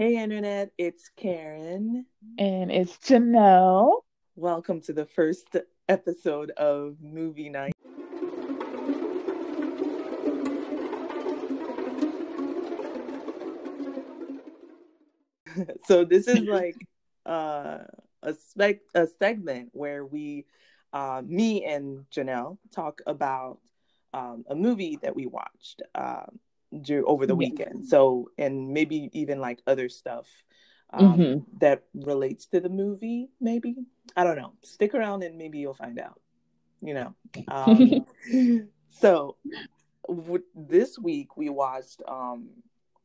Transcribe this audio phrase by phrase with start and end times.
[0.00, 2.06] Hey, Internet, it's Karen.
[2.38, 4.00] And it's Janelle.
[4.34, 5.54] Welcome to the first
[5.90, 7.74] episode of Movie Night.
[15.84, 16.76] so, this is like
[17.26, 17.80] uh,
[18.22, 20.46] a, spec- a segment where we,
[20.94, 23.58] uh, me and Janelle, talk about
[24.14, 25.82] um, a movie that we watched.
[25.94, 26.38] Um,
[27.06, 27.86] over the weekend.
[27.86, 30.26] So, and maybe even like other stuff
[30.92, 31.58] um, mm-hmm.
[31.58, 33.30] that relates to the movie.
[33.40, 33.76] Maybe
[34.16, 34.54] I don't know.
[34.62, 36.20] Stick around and maybe you'll find out.
[36.82, 37.14] You know.
[37.48, 38.06] Um,
[38.90, 39.36] so
[40.08, 42.02] w- this week we watched.
[42.06, 42.50] um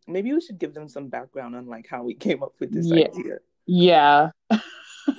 [0.07, 2.85] Maybe we should give them some background on like how we came up with this
[2.85, 3.05] yeah.
[3.05, 3.37] idea.
[3.65, 4.29] Yeah.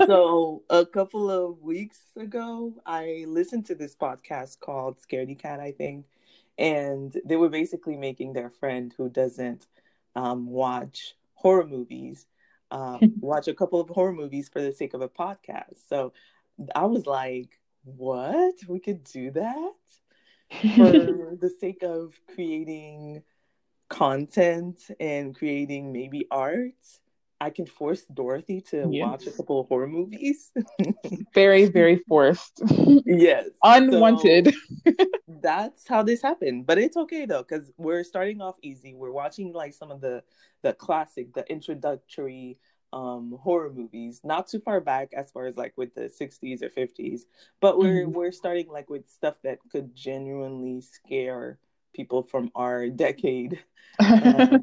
[0.06, 5.72] so a couple of weeks ago, I listened to this podcast called Scaredy Cat, I
[5.72, 6.06] think,
[6.58, 9.66] and they were basically making their friend who doesn't
[10.14, 12.26] um, watch horror movies
[12.70, 15.88] um, watch a couple of horror movies for the sake of a podcast.
[15.88, 16.12] So
[16.74, 18.54] I was like, what?
[18.68, 19.72] We could do that
[20.76, 20.90] for
[21.40, 23.22] the sake of creating
[23.88, 26.74] content and creating maybe art.
[27.40, 29.06] I can force Dorothy to yes.
[29.06, 30.52] watch a couple of horror movies.
[31.34, 32.62] very, very forced.
[33.04, 33.48] yes.
[33.62, 34.54] Unwanted.
[34.86, 34.92] So
[35.42, 36.66] that's how this happened.
[36.66, 38.94] But it's okay though, because we're starting off easy.
[38.94, 40.22] We're watching like some of the
[40.62, 42.58] the classic, the introductory
[42.92, 46.70] um horror movies not too far back as far as like with the 60s or
[46.70, 47.22] 50s
[47.60, 48.12] but we're mm-hmm.
[48.12, 51.58] we're starting like with stuff that could genuinely scare
[51.92, 53.58] people from our decade
[53.98, 54.62] um,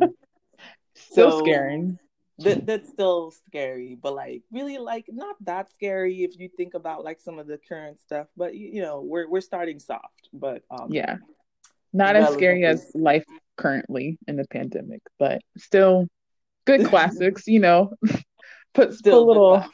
[0.95, 1.99] still so, scaring
[2.39, 7.03] that that's still scary, but like really like not that scary if you think about
[7.03, 8.28] like some of the current stuff.
[8.36, 11.17] But you, you know, we're we're starting soft, but um yeah,
[11.92, 16.08] not as scary as life currently in the pandemic, but still
[16.66, 17.48] good classics.
[17.48, 17.94] You know,
[18.73, 19.66] put still a little.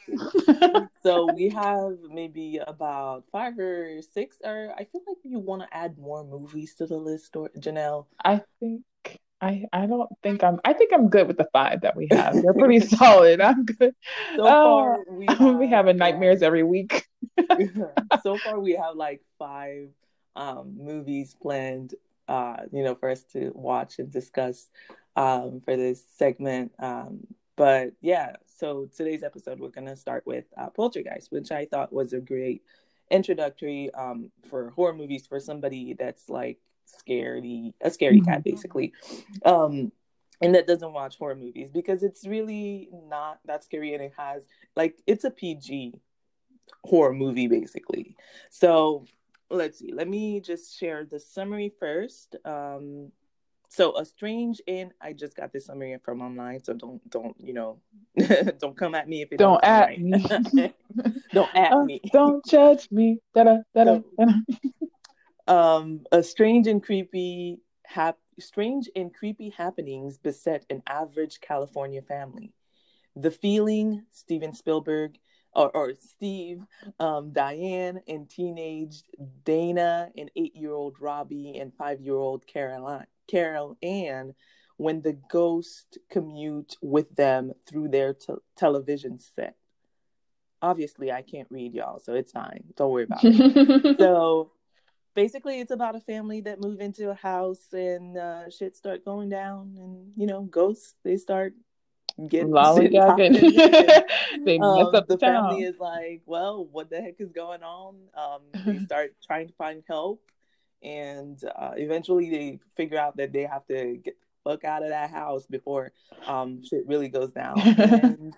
[1.02, 5.76] so we have maybe about five or six, or I feel like you want to
[5.76, 8.06] add more movies to the list, or Janelle.
[8.22, 8.82] I think
[9.40, 10.60] I I don't think I'm.
[10.64, 12.34] I think I'm good with the five that we have.
[12.34, 13.40] They're pretty solid.
[13.40, 13.94] I'm good.
[14.36, 17.08] So far, uh, we have, we having nightmares every week.
[18.22, 19.88] so far, we have like five
[20.36, 21.94] um, movies planned.
[22.28, 24.68] Uh, you know, for us to watch and discuss
[25.16, 26.72] um, for this segment.
[26.78, 27.26] Um,
[27.56, 32.12] but yeah, so today's episode, we're gonna start with uh, Poltergeist, which I thought was
[32.12, 32.62] a great
[33.10, 36.58] introductory um, for horror movies for somebody that's like
[36.90, 38.30] scaredy a scary mm-hmm.
[38.30, 38.92] cat basically.
[39.44, 39.92] Um
[40.42, 44.46] and that doesn't watch horror movies because it's really not that scary and it has
[44.76, 46.00] like it's a pg
[46.84, 48.16] horror movie basically.
[48.50, 49.04] So
[49.50, 49.92] let's see.
[49.92, 52.36] Let me just share the summary first.
[52.44, 53.12] Um
[53.70, 57.54] so a strange in i just got this summary from online so don't don't you
[57.54, 57.78] know
[58.58, 60.00] don't come at me if it don't, don't at right.
[60.00, 60.74] me.
[61.32, 62.00] Don't at uh, me.
[62.12, 63.20] don't judge me.
[63.32, 64.32] Da-da, da-da, da-da
[65.50, 72.54] um, a strange and creepy hap- strange and creepy happenings beset an average California family.
[73.16, 75.18] The Freeling, Steven Spielberg,
[75.52, 76.62] or, or Steve,
[77.00, 79.02] um, Diane, and teenage
[79.44, 84.34] Dana, and eight-year-old Robbie, and five-year-old Caroline, Carol Anne,
[84.76, 89.56] when the ghost commute with them through their te- television set.
[90.62, 92.62] Obviously, I can't read y'all, so it's fine.
[92.76, 93.98] Don't worry about it.
[93.98, 94.52] so
[95.20, 99.28] basically it's about a family that move into a house and uh, shit start going
[99.28, 101.52] down and you know ghosts they start
[102.26, 103.38] getting lollygagging.
[104.46, 107.62] they um, mess up the, the family is like well what the heck is going
[107.62, 107.96] on?
[108.14, 110.22] Um, they start trying to find help
[110.82, 114.88] and uh, eventually they figure out that they have to get the fuck out of
[114.88, 115.92] that house before
[116.26, 117.60] um, shit really goes down.
[117.60, 118.34] And,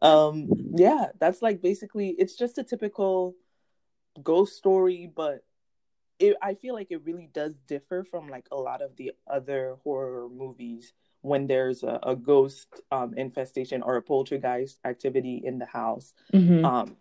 [0.00, 3.34] um, yeah that's like basically it's just a typical
[4.22, 5.42] ghost story but
[6.20, 9.76] it, I feel like it really does differ from like a lot of the other
[9.82, 10.92] horror movies
[11.22, 16.12] when there's a, a ghost um, infestation or a poltergeist activity in the house.
[16.32, 16.64] Mm-hmm.
[16.64, 16.96] Um,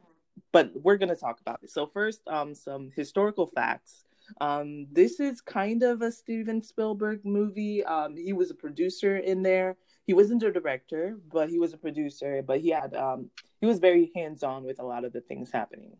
[0.52, 1.70] but we're going to talk about it.
[1.70, 4.06] So, first, um, some historical facts.
[4.40, 7.84] Um, this is kind of a Steven Spielberg movie.
[7.84, 9.76] Um, he was a producer in there.
[10.06, 12.42] He wasn't a director, but he was a producer.
[12.42, 13.30] But he had um,
[13.60, 15.98] he was very hands on with a lot of the things happening.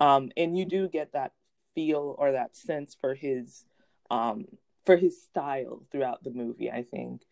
[0.00, 1.32] Um, and you do get that
[1.74, 3.64] feel or that sense for his
[4.10, 4.46] um,
[4.84, 6.70] for his style throughout the movie.
[6.70, 7.22] I think.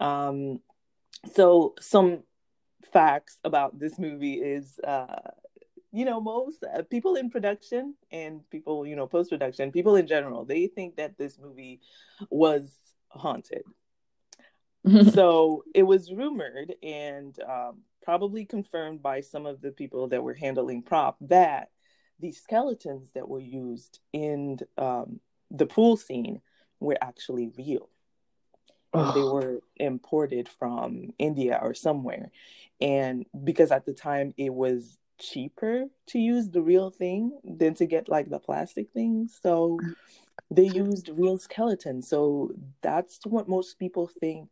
[0.00, 0.60] Um,
[1.34, 2.22] so some
[2.92, 5.30] facts about this movie is uh,
[5.92, 10.06] you know most uh, people in production and people you know post production people in
[10.06, 11.80] general they think that this movie
[12.30, 12.76] was
[13.08, 13.62] haunted
[15.12, 20.34] so it was rumored and um, probably confirmed by some of the people that were
[20.34, 21.70] handling prop that
[22.20, 25.20] the skeletons that were used in um,
[25.50, 26.40] the pool scene
[26.80, 27.88] were actually real.
[28.94, 32.30] And they were imported from India or somewhere.
[32.80, 37.86] And because at the time it was cheaper to use the real thing than to
[37.86, 39.38] get like the plastic things.
[39.42, 39.78] So
[40.50, 42.08] they used real skeletons.
[42.08, 44.48] So that's what most people think,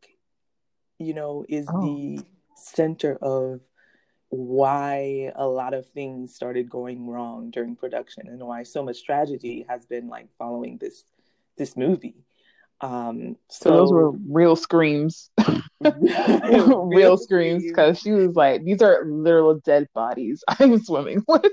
[0.98, 1.80] you know, is oh.
[1.80, 2.22] the
[2.56, 3.60] center of
[4.28, 9.64] why a lot of things started going wrong during production and why so much tragedy
[9.68, 11.04] has been like following this
[11.56, 12.24] this movie.
[12.80, 15.30] Um, so, so those were real screams,
[15.80, 21.46] real, real screams, because she was like, "These are literal dead bodies I'm swimming with."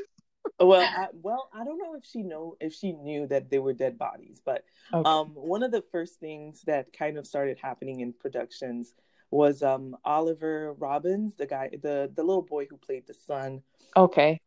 [0.60, 3.74] well, I, well, I don't know if she know if she knew that they were
[3.74, 5.10] dead bodies, but okay.
[5.10, 8.94] um, one of the first things that kind of started happening in productions
[9.34, 13.64] was um, Oliver Robins, the guy, the the little boy who played the son.
[13.98, 14.40] Okay.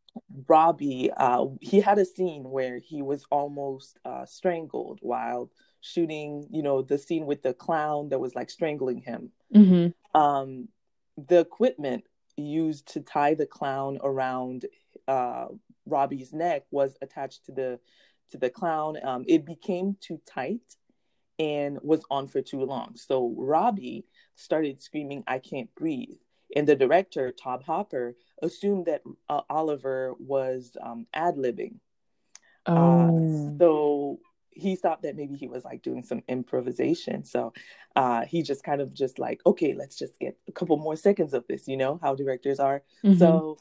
[0.48, 5.50] Robbie, uh, he had a scene where he was almost uh, strangled while
[5.80, 6.46] shooting.
[6.50, 9.30] You know, the scene with the clown that was like strangling him.
[9.54, 10.18] Mm-hmm.
[10.18, 10.68] Um,
[11.16, 12.04] the equipment
[12.36, 14.66] used to tie the clown around
[15.08, 15.46] uh,
[15.86, 17.80] Robbie's neck was attached to the
[18.30, 18.96] to the clown.
[19.02, 20.76] Um, it became too tight
[21.38, 22.96] and was on for too long.
[22.96, 26.18] So Robbie started screaming, "I can't breathe."
[26.54, 31.76] And the director, Tobe Hooper, assumed that uh, Oliver was um, ad libbing.
[32.66, 33.54] Uh, oh.
[33.54, 37.24] Uh, so he thought that maybe he was like doing some improvisation.
[37.24, 37.52] So
[37.94, 41.34] uh, he just kind of just like, okay, let's just get a couple more seconds
[41.34, 42.82] of this, you know, how directors are.
[43.04, 43.18] Mm-hmm.
[43.18, 43.58] So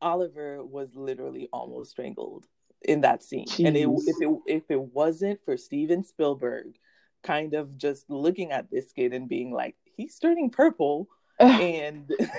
[0.00, 2.46] Oliver was literally almost strangled
[2.84, 3.46] in that scene.
[3.46, 3.66] Jeez.
[3.66, 6.78] And it, if it if it wasn't for Steven Spielberg
[7.22, 11.08] kind of just looking at this kid and being like, he's turning purple
[11.38, 12.08] and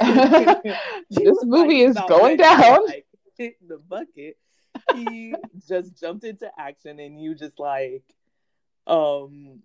[1.09, 2.85] this movie like, is going down.
[2.85, 3.05] Like,
[3.37, 4.37] hit the bucket.
[4.93, 5.33] He
[5.67, 8.03] just jumped into action and you just like
[8.85, 9.61] um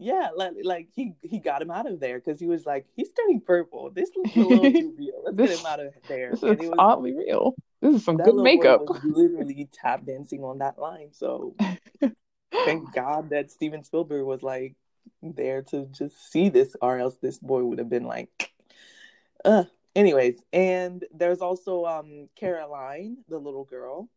[0.00, 3.12] yeah, like, like he he got him out of there because he was like, he's
[3.12, 3.90] turning purple.
[3.90, 5.22] This looks a little too real.
[5.24, 6.30] Let's this, get him out of there.
[6.30, 7.54] This and it was oddly real.
[7.80, 8.82] This is some good makeup.
[9.02, 11.08] Literally tap dancing on that line.
[11.12, 11.54] So
[12.52, 14.74] thank God that Steven Spielberg was like
[15.22, 18.52] there to just see this, or else this boy would have been like,
[19.44, 19.64] uh.
[19.96, 24.08] Anyways, and there's also um Caroline, the little girl.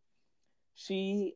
[0.75, 1.35] She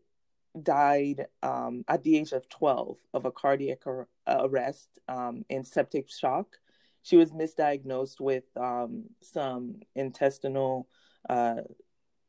[0.61, 6.09] died um, at the age of 12 of a cardiac ar- arrest um, and septic
[6.09, 6.57] shock.
[7.03, 10.87] She was misdiagnosed with um, some intestinal
[11.29, 11.61] uh,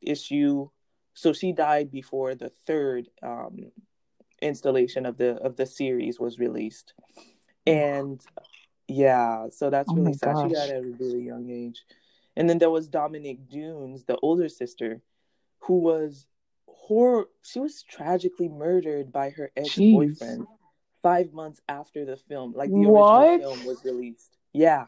[0.00, 0.69] issue,
[1.15, 3.73] so she died before the third um,
[4.41, 6.95] installation of the of the series was released.
[7.67, 8.21] And
[8.87, 10.35] yeah, so that's oh really sad.
[10.35, 10.49] Gosh.
[10.49, 11.85] She died at a really young age.
[12.37, 15.03] And then there was Dominic Dunes, the older sister,
[15.61, 16.27] who was
[16.89, 20.47] horror she was tragically murdered by her ex-boyfriend Jeez.
[21.03, 23.29] five months after the film like the what?
[23.29, 24.87] original film was released yeah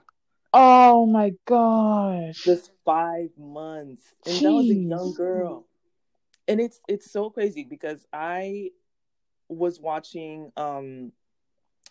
[0.52, 2.42] oh my gosh.
[2.42, 4.02] Just five months.
[4.26, 4.42] And Jeez.
[4.42, 5.66] that was a young girl.
[6.48, 8.70] And it's it's so crazy because i
[9.48, 11.12] was watching um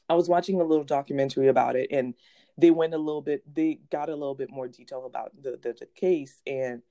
[0.08, 2.14] i was watching a little documentary about it and
[2.58, 5.74] they went a little bit they got a little bit more detail about the the,
[5.80, 6.82] the case and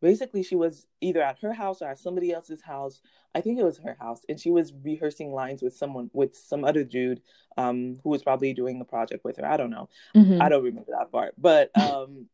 [0.00, 3.00] basically she was either at her house or at somebody else's house.
[3.34, 6.64] I think it was her house and she was rehearsing lines with someone with some
[6.64, 7.20] other dude
[7.56, 9.46] um, who was probably doing the project with her.
[9.46, 9.88] I don't know.
[10.14, 10.40] Mm-hmm.
[10.40, 11.34] i don't remember that part.
[11.38, 12.26] But um,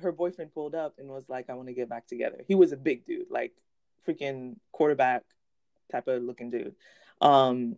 [0.00, 2.42] her boyfriend pulled up and was like i want to get back together.
[2.46, 3.52] He was a big dude like
[4.06, 5.22] freaking quarterback
[5.90, 6.74] type of looking dude.
[7.20, 7.76] Um,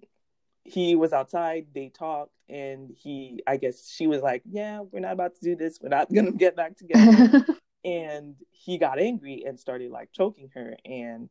[0.64, 5.12] he was outside they talked and he i guess she was like yeah we're not
[5.12, 5.78] about to do this.
[5.80, 7.44] We're not gonna get back together
[7.86, 11.30] and he got angry and started like choking her and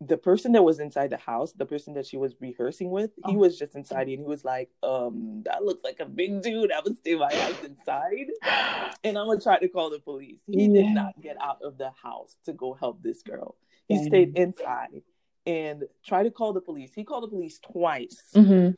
[0.00, 3.34] the person that was inside the house the person that she was rehearsing with he
[3.34, 3.38] oh.
[3.38, 6.80] was just inside and he was like um that looks like a big dude i
[6.80, 8.26] would stay my ass inside
[9.04, 10.82] and i'm gonna try to call the police he yeah.
[10.82, 14.06] did not get out of the house to go help this girl he Dang.
[14.06, 15.02] stayed inside
[15.46, 18.70] and tried to call the police he called the police twice mm-hmm.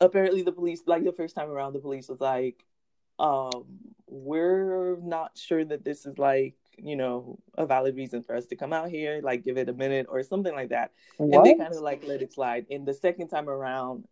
[0.00, 2.64] apparently the police like the first time around the police was like
[3.18, 3.64] um,
[4.06, 8.56] we're not sure that this is like you know a valid reason for us to
[8.56, 10.92] come out here like give it a minute or something like that.
[11.18, 11.36] What?
[11.38, 12.66] and they kind of like let it slide.
[12.70, 14.04] And the second time around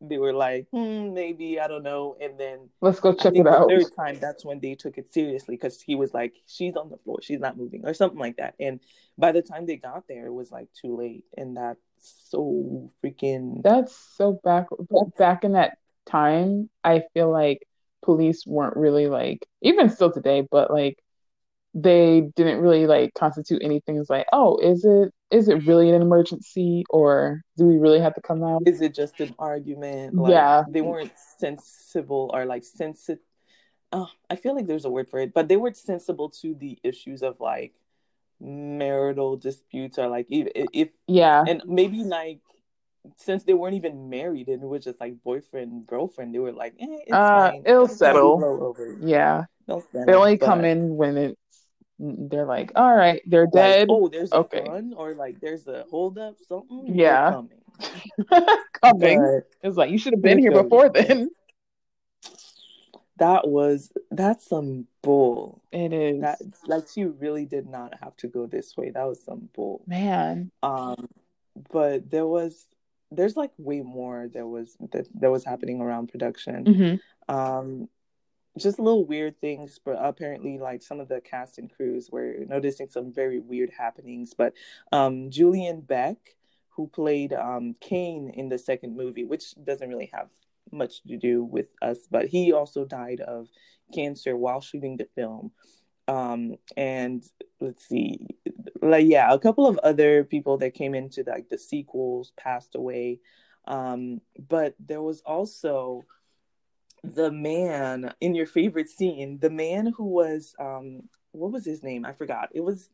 [0.00, 2.16] they were like hmm maybe i don't know.
[2.20, 3.68] And then let's go check it out.
[3.68, 6.98] third time that's when they took it seriously because he was like she's on the
[6.98, 7.18] floor.
[7.20, 8.54] She's not moving or something like that.
[8.60, 8.80] And
[9.16, 11.24] by the time they got there it was like too late.
[11.36, 11.80] And that's
[12.30, 14.66] so freaking that's so back
[15.18, 17.66] back in that time, I feel like
[18.02, 20.98] police weren't really like, even still today, but like
[21.74, 26.00] they didn't really like constitute anything as like, oh, is it is it really an
[26.00, 28.62] emergency or do we really have to come out?
[28.66, 30.14] Is it just an argument?
[30.14, 30.64] Like, yeah.
[30.68, 33.22] They weren't sensible or like sensitive.
[33.92, 36.78] Oh, I feel like there's a word for it, but they weren't sensible to the
[36.82, 37.74] issues of like
[38.40, 42.40] marital disputes or like if, if yeah, and maybe like
[43.16, 46.74] since they weren't even married and it was just like boyfriend girlfriend, they were like,
[46.80, 47.62] eh, it's uh, fine.
[47.64, 48.76] It'll settle.
[49.00, 50.46] Yeah, settle, they only but...
[50.46, 51.36] come in when it's
[51.98, 53.88] they're like, all right, they're like, dead.
[53.90, 54.60] oh, there's okay.
[54.60, 56.94] a gun or like there's a holdup, something.
[56.94, 58.58] Yeah, coming.
[58.82, 59.40] coming.
[59.62, 61.30] it's like you should have been here before then.
[63.16, 65.60] That was that's some bull.
[65.72, 66.20] It is.
[66.20, 68.90] That like she really did not have to go this way.
[68.90, 69.82] That was some bull.
[69.88, 70.52] Man.
[70.62, 71.08] Um,
[71.72, 72.64] but there was
[73.10, 76.64] there's like way more that was that, that was happening around production.
[76.64, 77.34] Mm-hmm.
[77.34, 77.88] Um,
[78.58, 82.88] just little weird things, but apparently, like some of the cast and crews were noticing
[82.88, 84.34] some very weird happenings.
[84.36, 84.54] But
[84.92, 86.16] um, Julian Beck,
[86.70, 90.28] who played um, Kane in the second movie, which doesn't really have
[90.72, 93.48] much to do with us, but he also died of
[93.94, 95.52] cancer while shooting the film.
[96.08, 97.22] Um, and
[97.60, 98.26] let's see,
[98.80, 103.20] like yeah, a couple of other people that came into like the sequels passed away.
[103.66, 106.06] Um, but there was also
[107.04, 112.06] the man in your favorite scene, the man who was um what was his name?
[112.06, 112.48] I forgot.
[112.52, 112.88] It was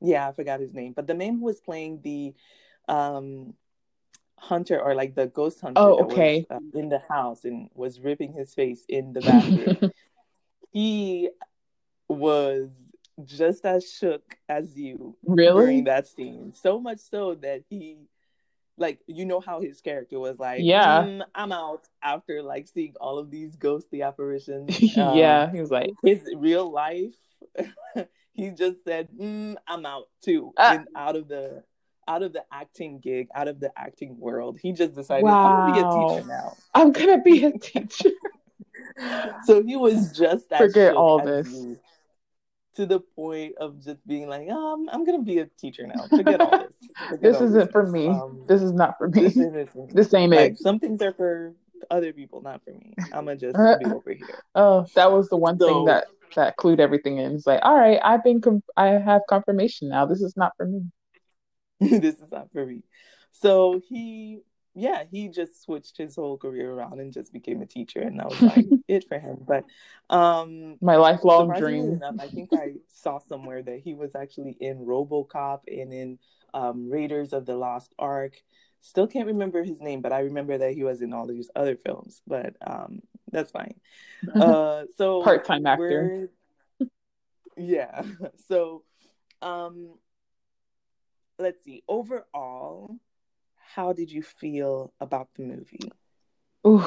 [0.00, 0.94] yeah, I forgot his name.
[0.94, 2.34] But the man who was playing the
[2.88, 3.54] um
[4.38, 6.46] hunter or like the ghost hunter oh, okay.
[6.48, 9.92] Was, uh, in the house and was ripping his face in the bathroom.
[10.72, 11.28] he
[12.10, 12.68] was
[13.24, 15.52] just as shook as you really?
[15.52, 16.52] during that scene.
[16.54, 18.08] So much so that he
[18.78, 21.02] like you know how his character was like yeah.
[21.02, 24.78] Mm, i'm out after like seeing all of these ghostly apparitions.
[24.96, 27.14] Um, yeah he was like his real life
[28.32, 31.62] he just said mm, i'm out too uh, and out of the
[32.08, 35.46] out of the acting gig out of the acting world he just decided wow.
[35.46, 36.56] i'm gonna be a teacher now.
[36.74, 38.10] I'm gonna be a teacher.
[39.44, 41.50] So he was just forget all this.
[41.52, 41.78] you
[42.76, 46.06] to the point of just being like, um, I'm gonna be a teacher now.
[46.08, 46.74] Forget all this.
[47.08, 47.72] Forget this isn't this.
[47.72, 48.08] for me.
[48.08, 49.22] Um, this is not for me.
[49.22, 50.58] This, isn't, this ain't like, it.
[50.58, 51.54] Some things are for
[51.90, 52.94] other people, not for me.
[53.12, 54.44] I'm gonna just be over here.
[54.54, 57.32] Oh, that was the one so, thing that that clued everything in.
[57.34, 60.06] It's like, all right, I've been, com- I have confirmation now.
[60.06, 60.82] This is not for me.
[61.80, 62.82] this is not for me.
[63.32, 64.42] So he
[64.80, 68.30] yeah, he just switched his whole career around and just became a teacher, and that
[68.30, 69.44] was like it for him.
[69.46, 69.64] But
[70.08, 71.92] um, my lifelong dream.
[71.92, 76.18] Enough, I think I saw somewhere that he was actually in RoboCop and in
[76.54, 78.32] um, Raiders of the Lost Ark.
[78.80, 81.76] Still can't remember his name, but I remember that he was in all these other
[81.76, 82.22] films.
[82.26, 83.74] But um, that's fine.
[84.34, 86.30] Uh, so part-time actor.
[87.56, 88.02] Yeah.
[88.48, 88.84] So,
[89.40, 89.94] um,
[91.38, 91.82] let's see.
[91.88, 92.96] Overall
[93.74, 95.92] how did you feel about the movie?
[96.66, 96.84] Ooh.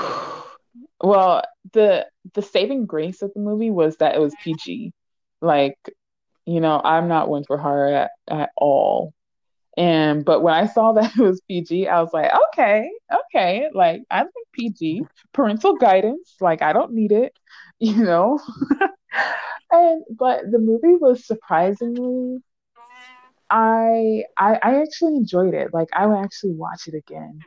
[1.01, 4.91] Well, the the saving grace of the movie was that it was PG.
[5.41, 5.77] Like,
[6.45, 9.13] you know, I'm not one for horror at, at all.
[9.77, 12.89] And but when I saw that it was PG, I was like, okay,
[13.25, 17.33] okay, like I think PG, parental guidance, like I don't need it,
[17.79, 18.39] you know.
[19.71, 22.39] and but the movie was surprisingly
[23.49, 25.73] I, I I actually enjoyed it.
[25.73, 27.39] Like I would actually watch it again.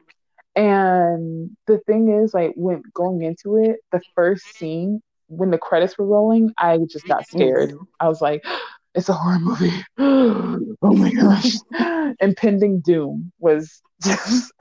[0.54, 5.98] And the thing is, like when going into it, the first scene when the credits
[5.98, 7.74] were rolling, I just got scared.
[8.00, 8.44] I was like,
[8.94, 9.72] "It's a horror movie!
[9.98, 11.56] oh my gosh!"
[12.20, 14.52] Impending doom was just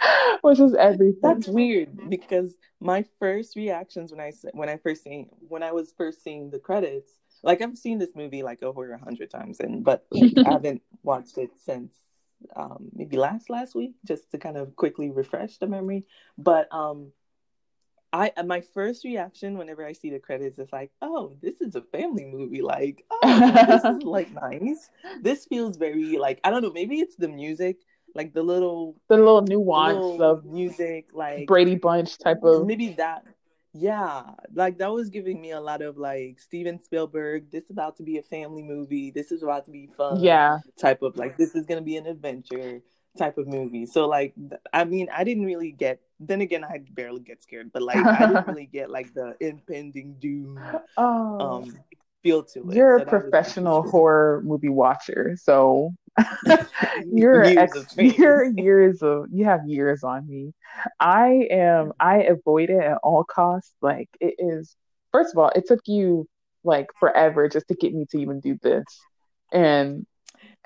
[0.42, 1.20] was just everything.
[1.22, 5.92] That's weird because my first reactions when I when I first seen when I was
[5.96, 7.10] first seeing the credits
[7.44, 10.82] like I've seen this movie like over a hundred times, and but like, I haven't
[11.02, 11.94] watched it since
[12.56, 16.06] um, maybe last last week, just to kind of quickly refresh the memory.
[16.38, 17.12] But um,
[18.12, 21.82] I my first reaction whenever I see the credits is like, oh, this is a
[21.82, 22.62] family movie.
[22.62, 24.88] Like, oh, this is like nice.
[25.20, 26.72] This feels very like I don't know.
[26.72, 27.76] Maybe it's the music
[28.14, 32.90] like the little the little nuance little of music like Brady Bunch type of maybe
[32.94, 33.24] that
[33.76, 34.22] yeah,
[34.54, 37.50] like that was giving me a lot of like Steven Spielberg.
[37.50, 39.10] This is about to be a family movie.
[39.10, 40.20] This is about to be fun.
[40.20, 42.82] Yeah, type of like this is gonna be an adventure
[43.18, 43.86] type of movie.
[43.86, 44.32] So like,
[44.72, 46.00] I mean, I didn't really get.
[46.20, 50.14] Then again, I barely get scared, but like I didn't really get like the impending
[50.20, 50.60] doom
[50.96, 51.40] oh.
[51.40, 51.76] um
[52.24, 52.74] feel to it.
[52.74, 55.94] You're a professional horror movie watcher, so
[57.12, 60.52] you're years ex- you're years of you have years on me.
[60.98, 63.74] I am I avoid it at all costs.
[63.80, 64.74] Like it is
[65.12, 66.26] first of all, it took you
[66.64, 68.84] like forever just to get me to even do this.
[69.52, 70.06] And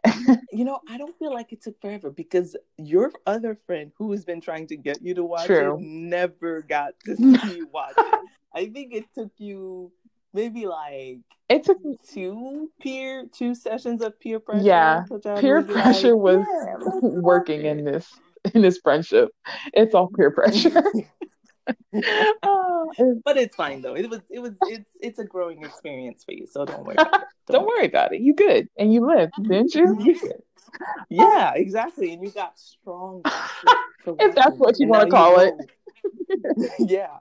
[0.53, 4.25] you know, I don't feel like it took forever because your other friend who has
[4.25, 5.75] been trying to get you to watch True.
[5.75, 8.31] it never got to see you watch it.
[8.55, 9.93] I think it took you
[10.33, 11.19] maybe like
[11.49, 14.65] it took two peer two sessions of peer pressure.
[14.65, 15.05] Yeah,
[15.39, 18.07] peer pressure like, was yeah, working in this
[18.55, 19.31] in this friendship.
[19.73, 20.83] It's all peer pressure.
[22.43, 23.95] oh, but it's fine though.
[23.95, 26.97] It was it was it's it's a growing experience for you, so don't worry.
[26.97, 28.21] Don't, don't worry about it.
[28.21, 30.19] You good and you lived, didn't you?
[31.11, 32.13] yeah, exactly.
[32.13, 33.23] And you got strong.
[34.07, 35.55] if that's what you want to call it.
[36.79, 37.19] yeah,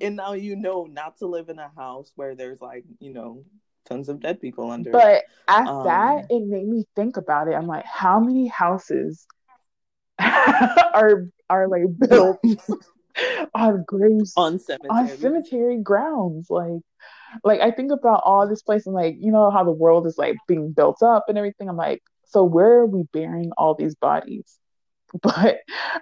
[0.00, 3.44] and now you know not to live in a house where there's like you know
[3.86, 4.90] tons of dead people under.
[4.90, 7.54] But at um, that, it made me think about it.
[7.54, 9.26] I'm like, how many houses
[10.18, 12.38] are are like built
[13.54, 16.48] on graves on cemetery on cemetery grounds?
[16.50, 16.80] Like,
[17.42, 20.18] like I think about all this place and like you know how the world is
[20.18, 21.68] like being built up and everything.
[21.68, 24.58] I'm like, so where are we burying all these bodies?
[25.22, 25.58] But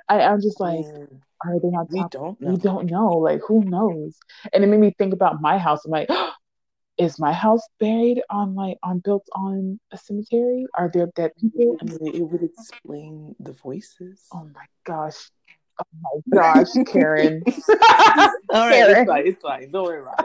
[0.09, 0.87] I, I'm just like.
[0.87, 1.91] Mm are they not?
[1.91, 2.51] We don't know.
[2.51, 3.09] We don't know.
[3.19, 4.19] Like who knows?
[4.53, 5.85] And it made me think about my house.
[5.85, 6.33] I'm like, oh,
[6.99, 10.67] is my house buried on like on built on a cemetery?
[10.75, 11.77] Are there dead people?
[11.81, 14.27] I mean, it would explain the voices.
[14.33, 15.31] Oh my gosh.
[15.81, 17.43] Oh my gosh, Karen.
[17.69, 18.99] All right, Karen.
[18.99, 19.27] it's fine.
[19.27, 19.71] It's fine.
[19.71, 20.25] Don't worry about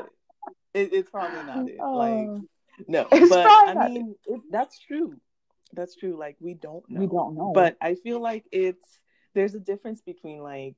[0.74, 0.80] it.
[0.80, 1.78] it it's probably not it.
[1.80, 1.96] Oh.
[1.96, 2.42] Like oh.
[2.88, 5.16] no, but I mean, it, that's true.
[5.74, 6.18] That's true.
[6.18, 7.00] Like we don't know.
[7.02, 7.52] We don't know.
[7.54, 9.00] But I feel like it's
[9.34, 10.76] there's a difference between like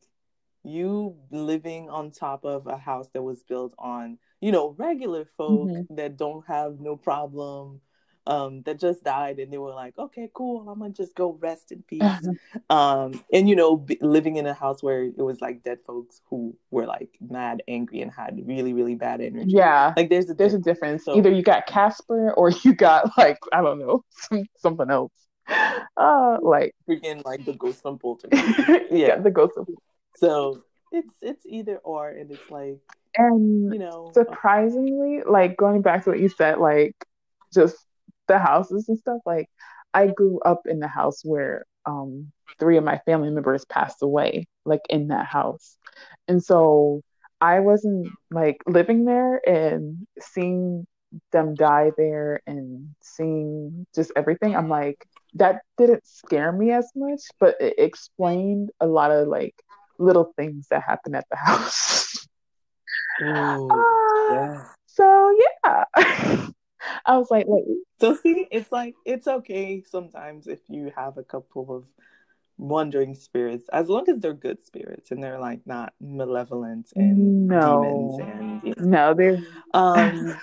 [0.63, 5.69] you living on top of a house that was built on, you know, regular folk
[5.69, 5.95] mm-hmm.
[5.95, 7.81] that don't have no problem,
[8.29, 11.71] um, that just died, and they were like, okay, cool, I'm gonna just go rest
[11.71, 12.03] in peace.
[12.69, 16.21] Um, and you know, b- living in a house where it was like dead folks
[16.29, 19.49] who were like mad, angry, and had really, really bad energy.
[19.49, 20.67] Yeah, like there's a there's difference.
[20.67, 21.05] a difference.
[21.05, 25.11] So, Either you got Casper or you got like I don't know some, something else.
[25.97, 28.59] Uh, like freaking like the ghost from Poltergeist.
[28.69, 29.67] yeah, yeah, the ghost of
[30.19, 32.79] so it's it's either or, and it's like
[33.15, 36.95] and you know surprisingly, like going back to what you said, like
[37.53, 37.75] just
[38.27, 39.21] the houses and stuff.
[39.25, 39.49] Like
[39.93, 44.47] I grew up in the house where um three of my family members passed away,
[44.65, 45.77] like in that house,
[46.27, 47.01] and so
[47.41, 50.85] I wasn't like living there and seeing
[51.31, 54.55] them die there and seeing just everything.
[54.55, 55.05] I'm like
[55.35, 59.55] that didn't scare me as much, but it explained a lot of like
[59.99, 62.27] little things that happen at the house.
[63.21, 64.63] Ooh, uh, yeah.
[64.87, 65.83] So yeah.
[67.05, 67.65] I was like, wait.
[67.99, 71.83] So see, it's like it's okay sometimes if you have a couple of
[72.57, 77.81] wandering spirits, as long as they're good spirits and they're like not malevolent and no.
[77.81, 78.89] demons and you know.
[78.89, 80.37] no, they're um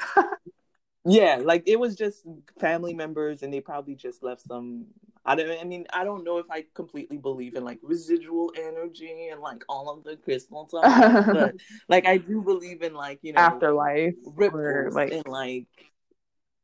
[1.05, 2.27] yeah, like it was just
[2.59, 4.87] family members and they probably just left some
[5.27, 5.61] I don't.
[5.61, 9.65] I mean, I don't know if I completely believe in like residual energy and like
[9.69, 11.55] all of the crystal stuff, but
[11.89, 15.67] like I do believe in like you know afterlife ripples like and like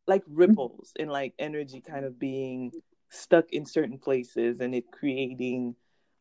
[0.06, 2.72] like ripples and like energy kind of being
[3.10, 5.74] stuck in certain places and it creating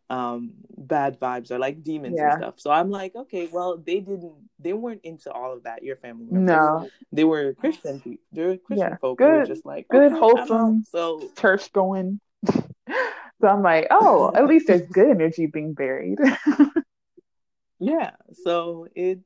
[0.09, 2.33] um bad vibes or like demons yeah.
[2.33, 2.55] and stuff.
[2.57, 6.25] So I'm like, okay, well they didn't they weren't into all of that, your family
[6.29, 6.47] members.
[6.47, 6.89] No.
[7.13, 8.23] They were Christian people.
[8.33, 8.97] They were Christian yeah.
[8.97, 9.19] folk.
[9.19, 14.67] Good, just like good, okay, wholesome so church going so I'm like, oh, at least
[14.67, 16.19] there's good energy being buried.
[17.79, 18.11] yeah.
[18.43, 19.25] So it's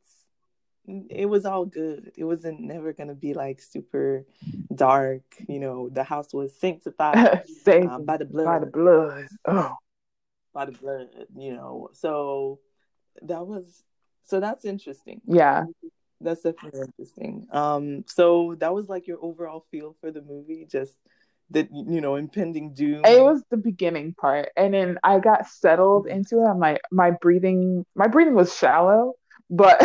[0.87, 2.11] it was all good.
[2.15, 4.25] It wasn't never gonna be like super
[4.73, 5.23] dark.
[5.47, 8.45] You know, the house was sanctified um, by the blood.
[8.45, 9.25] By the blood.
[9.45, 9.75] Oh.
[10.53, 11.09] By the blood.
[11.35, 11.89] You know.
[11.93, 12.59] So
[13.23, 13.83] that was
[14.25, 15.21] so that's interesting.
[15.25, 15.65] Yeah.
[16.21, 17.47] That's definitely interesting.
[17.51, 20.95] Um, so that was like your overall feel for the movie, just
[21.49, 23.05] the you know impending doom.
[23.05, 26.47] It was the beginning part and then i got settled into it.
[26.47, 29.13] I'm like my breathing my breathing was shallow
[29.49, 29.81] but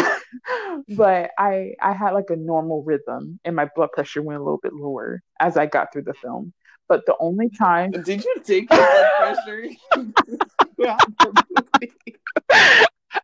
[0.97, 4.61] but i i had like a normal rhythm and my blood pressure went a little
[4.63, 6.53] bit lower as i got through the film.
[6.89, 9.69] But the only time did you take your blood pressure?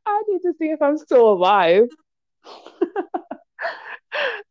[0.06, 1.88] I need to see if i'm still alive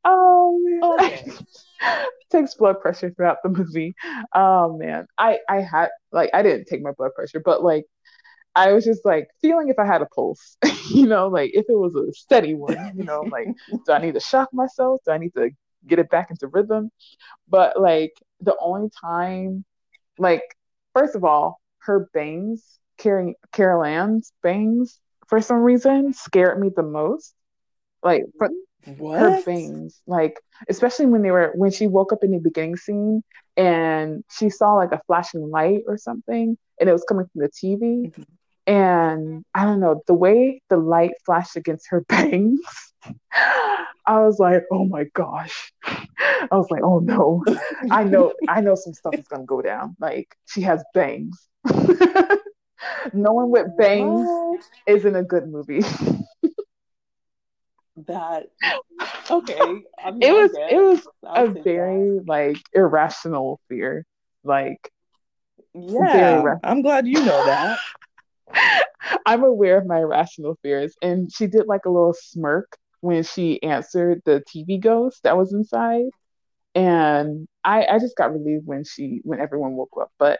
[0.03, 0.79] oh man.
[0.83, 1.31] Oh, okay.
[2.31, 3.95] takes blood pressure throughout the movie.
[4.33, 7.85] Oh man, I I had like I didn't take my blood pressure, but like
[8.55, 10.57] I was just like feeling if I had a pulse,
[10.89, 13.47] you know, like if it was a steady one, you know, like
[13.85, 15.01] do I need to shock myself?
[15.05, 15.49] Do I need to
[15.87, 16.91] get it back into rhythm?
[17.47, 19.65] But like the only time
[20.17, 20.43] like
[20.93, 22.63] first of all, her bangs,
[22.97, 27.33] Carrie, Carol Anne's bangs, for some reason, scared me the most.
[28.03, 28.49] Like for
[28.97, 29.19] What?
[29.19, 33.23] her bangs, like especially when they were when she woke up in the beginning scene
[33.57, 37.49] and she saw like a flashing light or something, and it was coming from the
[37.49, 38.11] TV.
[38.11, 38.25] Mhm.
[38.67, 42.59] And I don't know, the way the light flashed against her bangs,
[43.31, 45.71] I was like, oh my gosh.
[45.85, 47.43] I was like, oh no.
[47.91, 49.95] I know I know some stuff is gonna go down.
[49.99, 51.47] Like she has bangs.
[53.13, 54.61] no one with bangs What?
[54.87, 55.81] isn't a good movie.
[57.95, 58.47] That
[59.29, 59.83] okay.
[60.03, 64.05] I mean, It was it was a very like irrational fear.
[64.43, 64.91] Like
[65.73, 67.79] Yeah, I'm glad you know that.
[69.25, 70.95] I'm aware of my irrational fears.
[71.01, 75.53] And she did like a little smirk when she answered the TV ghost that was
[75.53, 76.05] inside.
[76.75, 80.11] And I, I just got relieved when she when everyone woke up.
[80.19, 80.39] But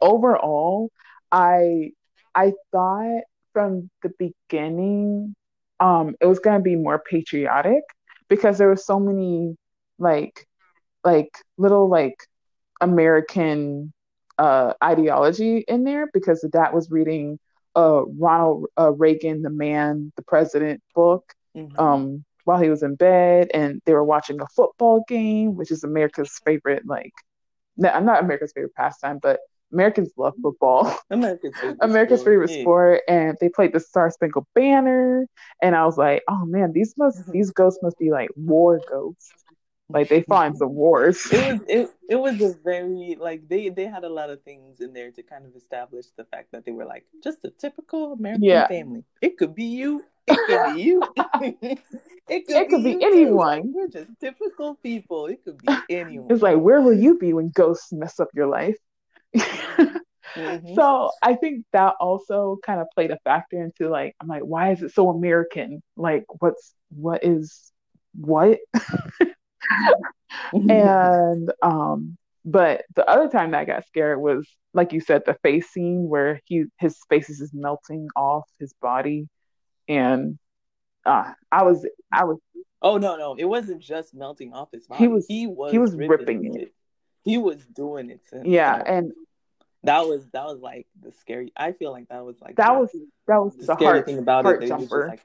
[0.00, 0.90] overall,
[1.32, 1.90] I
[2.34, 5.34] I thought from the beginning
[5.80, 7.82] um it was gonna be more patriotic
[8.28, 9.56] because there were so many
[9.98, 10.46] like
[11.04, 12.16] like little like
[12.80, 13.92] American
[14.38, 17.38] uh ideology in there because the dad was reading
[17.76, 21.76] uh Ronald uh, Reagan, the man, the president book Mhm.
[21.78, 25.84] um while he was in bed and they were watching a football game, which is
[25.84, 27.12] America's favorite like
[27.76, 29.40] no, not America's favorite pastime, but
[29.72, 30.96] Americans love football.
[31.10, 32.32] America's favorite America's sport.
[32.32, 32.62] favorite Yeah.
[32.62, 35.26] sport, and they played the Star Spangled Banner,
[35.62, 37.32] and I was like, oh man, these must Mhm.
[37.32, 39.32] these ghosts must be like war ghosts,
[39.88, 41.26] like they in some wars.
[41.32, 44.80] It was it, it was a very like they they had a lot of things
[44.80, 48.12] in there to kind of establish the fact that they were like just a typical
[48.12, 48.68] American Yeah.
[48.68, 49.04] family.
[49.20, 50.04] It could be you.
[50.26, 51.02] It could be you.
[52.28, 53.00] it could, It could be too.
[53.02, 53.36] anyone.
[53.36, 55.26] Like, we're just typical people.
[55.26, 56.30] It could be anyone.
[56.30, 58.76] It's like, where will you be when ghosts mess up your life?
[59.34, 60.00] Mhm.
[60.74, 64.72] So I think that also kind of played a factor into like, I'm like, why
[64.72, 65.82] is it so American?
[65.96, 67.72] Like, what's what is
[68.14, 68.58] what?
[70.52, 75.34] and um but the other time that I got scared was like you said the
[75.42, 79.28] face scene where he his face is just melting off his body
[79.88, 80.38] and
[81.04, 82.38] uh I was I was
[82.82, 85.02] oh no no, it wasn't just melting off his body.
[85.02, 86.72] He was- he was he was ripping it.
[87.26, 88.20] He was doing it.
[88.30, 89.12] To yeah and
[89.82, 91.52] that was that was like the scary.
[91.56, 92.90] I feel like that was like that the- was
[93.28, 94.70] that was the the scary heart thing about heart it.
[94.72, 95.22] Was just like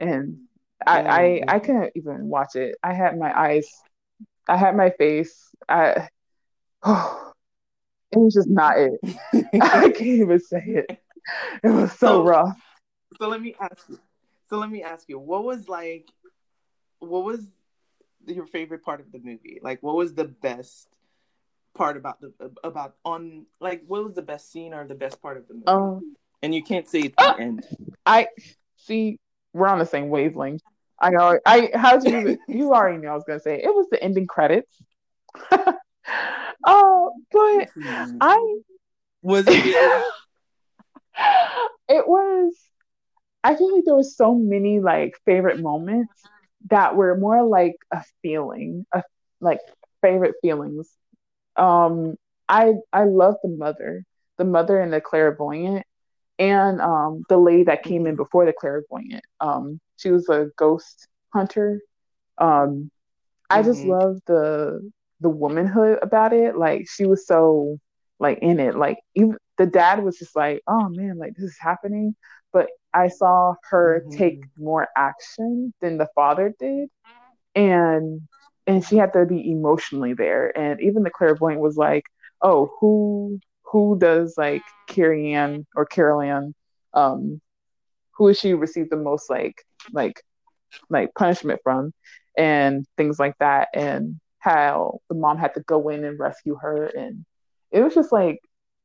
[0.00, 0.38] and
[0.84, 1.44] I, I Mhm.
[1.48, 3.68] I couldn't even watch it I had my eyes
[4.48, 5.32] I had my face
[5.68, 6.08] I
[6.82, 7.32] oh,
[8.12, 8.98] it was just not it
[9.62, 11.00] I can't even say it
[11.62, 12.60] it was so So- rough
[13.18, 13.98] so let me ask you.
[14.48, 15.18] So let me ask you.
[15.18, 16.08] What was like?
[16.98, 17.40] What was
[18.26, 19.60] your favorite part of the movie?
[19.62, 20.88] Like, what was the best
[21.74, 22.32] part about the
[22.62, 25.64] about on like what was the best scene or the best part of the movie?
[25.66, 27.34] um and you can't say it's Ah!
[27.36, 27.64] the end.
[28.04, 28.28] I
[28.76, 29.18] see.
[29.52, 30.62] We're on the same wavelength.
[31.00, 31.38] I know.
[31.46, 34.76] I how'd you you already know I was gonna say it was the ending credits.
[36.66, 37.68] oh, but
[38.20, 38.56] I
[39.22, 40.02] Was it?
[41.88, 42.54] it was.
[43.44, 46.12] I feel like there was so many like favorite moments
[46.70, 49.02] that were more like a feeling, a
[49.40, 49.60] like
[50.00, 50.90] favorite feelings.
[51.56, 52.14] Um,
[52.48, 54.04] I I love the mother,
[54.38, 55.84] the mother and the clairvoyant,
[56.38, 59.22] and um the lady that came in before the clairvoyant.
[59.40, 61.80] Um, she was a ghost hunter.
[62.38, 62.90] Um,
[63.50, 63.84] I just Mhm.
[63.84, 66.56] love the the womanhood about it.
[66.56, 67.78] Like she was so
[68.18, 68.76] like in it.
[68.76, 72.14] Like even the dad was just like, oh man, like this is happening.
[72.52, 74.16] But I saw her Mhm.
[74.16, 76.88] take more action than the father did,
[77.54, 78.20] and
[78.66, 80.56] and she had to be emotionally there.
[80.56, 82.04] And even the clairvoyant was like,
[82.40, 86.54] oh, who who does like Carrie Ann or Carol Anne,
[86.92, 87.40] um,
[88.12, 90.22] who does she received the most like like
[90.90, 91.92] like punishment from,
[92.36, 96.86] and things like that, and how the mom had to go in and rescue her,
[96.86, 97.24] and
[97.70, 98.40] it was just like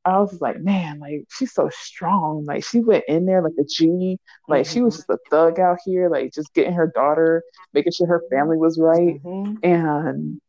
[0.08, 2.46] I was like, man, like she's so strong.
[2.46, 4.17] Like she went in there like a G.
[4.50, 7.43] Like she was just a thug out here, like just getting her daughter,
[7.74, 9.15] making sure her family was right.
[9.24, 9.63] Mhm.
[9.63, 10.41] And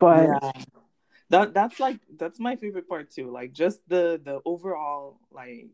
[0.00, 0.52] but yeah
[1.30, 5.66] that that's like that's my favorite part too like just the the overall like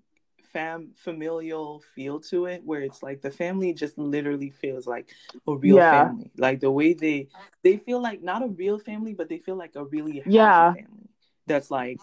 [0.52, 5.10] fam familial feel to it where it's like the family just literally feels like
[5.48, 5.82] a real Yeah.
[5.82, 7.28] family like the way they
[7.62, 10.72] they feel like not a real family but they feel like a really happy Yeah.
[10.72, 11.10] family
[11.46, 12.00] that's like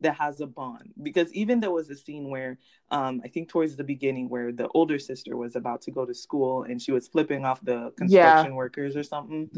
[0.00, 2.58] that has a bond because even there was a scene where
[2.90, 6.14] um i think towards the beginning where the older sister was about to go to
[6.14, 9.50] school and she was flipping off the construction workers or something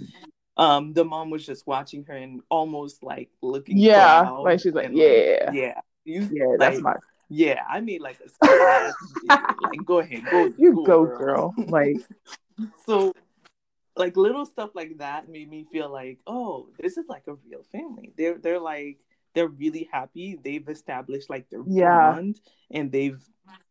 [0.60, 3.78] um, the mom was just watching her and almost like looking.
[3.78, 6.94] Yeah, like she's like, yeah, yeah, you, yeah, like, that's my.
[7.30, 7.62] yeah.
[7.66, 8.46] I made like a
[9.28, 11.54] like, go ahead, go, You school, go, girl.
[11.56, 11.96] Like,
[12.84, 13.14] so
[13.96, 17.62] like little stuff like that made me feel like, oh, this is like a real
[17.72, 18.12] family.
[18.18, 18.98] They're they're like
[19.34, 20.38] they're really happy.
[20.42, 22.12] They've established like their Yeah.
[22.12, 22.40] bond
[22.70, 23.22] and they've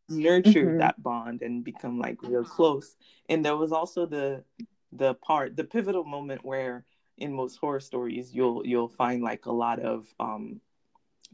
[0.07, 0.77] nurtured Mhm.
[0.79, 2.95] that bond and become like real close.
[3.27, 4.43] And there was also the
[4.91, 6.85] the part, the pivotal moment where
[7.17, 10.61] in most horror stories you'll you'll find like a lot of um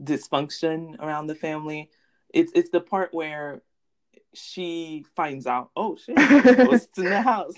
[0.01, 1.89] dysfunction around the family.
[2.33, 3.61] It's it's the part where
[4.33, 6.17] she finds out, oh shit,
[6.57, 7.55] ghosts in the house.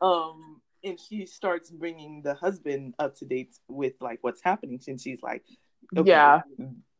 [0.00, 4.80] Um, and she starts bringing the husband up to date with like what's happening.
[4.86, 5.44] And she's like,
[5.98, 6.42] okay, Yeah.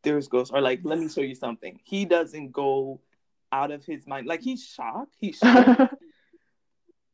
[0.03, 0.51] there's ghosts.
[0.53, 1.79] Or like, let me show you something.
[1.83, 2.99] He doesn't go
[3.51, 4.27] out of his mind.
[4.27, 5.13] Like he's shocked.
[5.19, 5.93] He's shocked.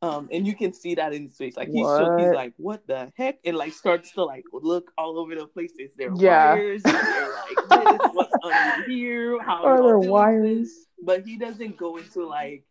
[0.02, 1.56] um, and you can see that in his face.
[1.56, 2.20] Like he's shook.
[2.20, 3.38] He's like, what the heck?
[3.46, 5.74] And like starts to like look all over the place.
[5.78, 6.54] Is there Yeah.
[6.56, 6.82] wires?
[6.84, 8.10] Is there like this?
[8.14, 9.42] What's under here?
[9.42, 10.10] How Are there doing this?
[10.10, 10.70] wires?
[11.04, 12.64] but he doesn't go into like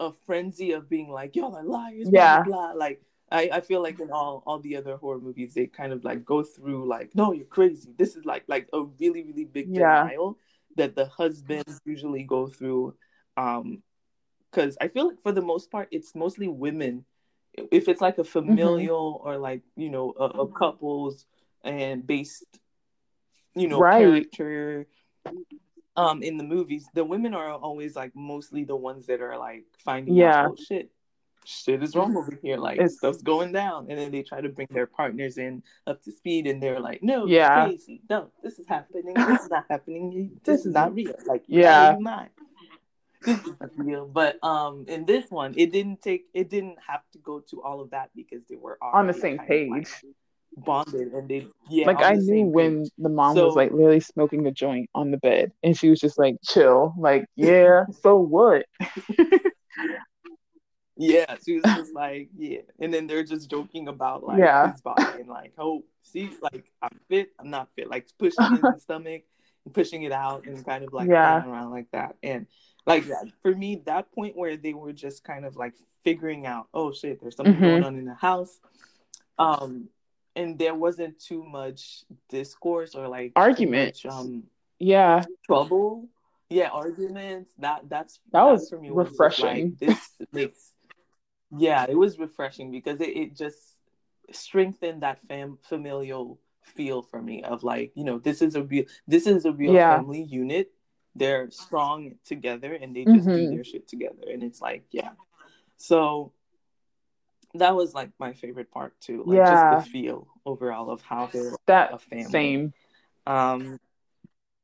[0.00, 2.42] a frenzy of being like y'all are liars Yeah.
[2.42, 2.78] blah, blah, blah.
[2.78, 6.04] like I, I feel like in all all the other horror movies they kind of
[6.04, 9.72] like go through like no you're crazy this is like like a really really big
[9.72, 10.02] Yeah.
[10.02, 10.38] denial
[10.76, 12.94] that the husbands usually go through
[13.36, 13.82] um
[14.50, 17.04] because i feel like for the most part it's mostly women
[17.70, 21.26] if it's like a familial or like you know a, a couples
[21.64, 22.46] and based
[23.54, 24.30] you know Right.
[24.30, 24.86] character
[25.96, 29.64] um in the movies the women are always like mostly the ones that are like
[29.84, 30.44] finding Yeah.
[30.44, 30.90] out oh shit
[31.44, 34.48] shit is wrong over here like It's- stuff's going down and then they try to
[34.48, 37.64] bring their partners in up to speed and they're like no Yeah.
[37.66, 41.96] crazy no this is happening this is not happening this is not real like Yeah.
[41.98, 42.28] not
[43.22, 47.00] this is not real but um in this one it didn't take it didn't have
[47.12, 49.88] to go to all of that because they were On the same of, like, page.
[50.56, 52.90] bonded and they yeah like I knew when page.
[52.98, 55.98] the mom So- was like literally smoking a joint on the bed, and she was
[56.00, 58.66] just like chill, like yeah, so what?
[61.00, 62.62] Yeah, she was just like, yeah.
[62.80, 64.72] And then they're just joking about like Yeah.
[64.72, 68.82] his body and like, oh, see, like I'm fit, I'm not fit, like pushing his
[68.82, 69.22] stomach
[69.64, 71.44] and pushing it out and kind of like Yeah.
[71.46, 72.16] around like that.
[72.22, 72.46] And
[72.84, 76.66] like that for me, that point where they were just kind of like figuring out,
[76.74, 77.64] oh shit, there's something Mhm.
[77.64, 78.58] going on in the house.
[79.38, 79.88] Um
[80.34, 84.04] and there wasn't too much discourse or like too Arguments.
[84.04, 84.42] um
[84.80, 86.08] Yeah, trouble.
[86.50, 87.52] Yeah, arguments.
[87.58, 89.44] That that's That was for me was refreshing.
[89.44, 90.72] like, this makes
[91.56, 93.58] yeah, it was refreshing because it, it just
[94.32, 98.84] strengthened that fam familial feel for me of like, you know, this is a real
[99.06, 99.96] this is a real Yeah.
[99.96, 100.72] family unit.
[101.14, 103.50] They're strong together and they just do Mhm.
[103.50, 104.24] their shit together.
[104.30, 105.12] And it's like, yeah.
[105.78, 106.32] So
[107.54, 109.24] that was like my favorite part too.
[109.24, 109.50] Like Yeah.
[109.50, 112.24] just the feel overall of how they're that a family.
[112.30, 112.72] same.
[113.26, 113.80] um,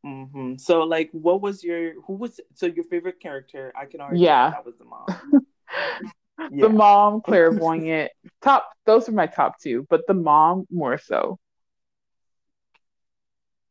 [0.04, 3.72] hmm so like, what was your who was so your favorite character?
[3.74, 4.50] I can already Yeah.
[4.50, 5.06] that was the mom.
[6.50, 6.66] Yeah.
[6.66, 8.10] The mom, clairvoyant,
[8.42, 8.68] top.
[8.86, 11.38] Those are my top two, but the mom more so.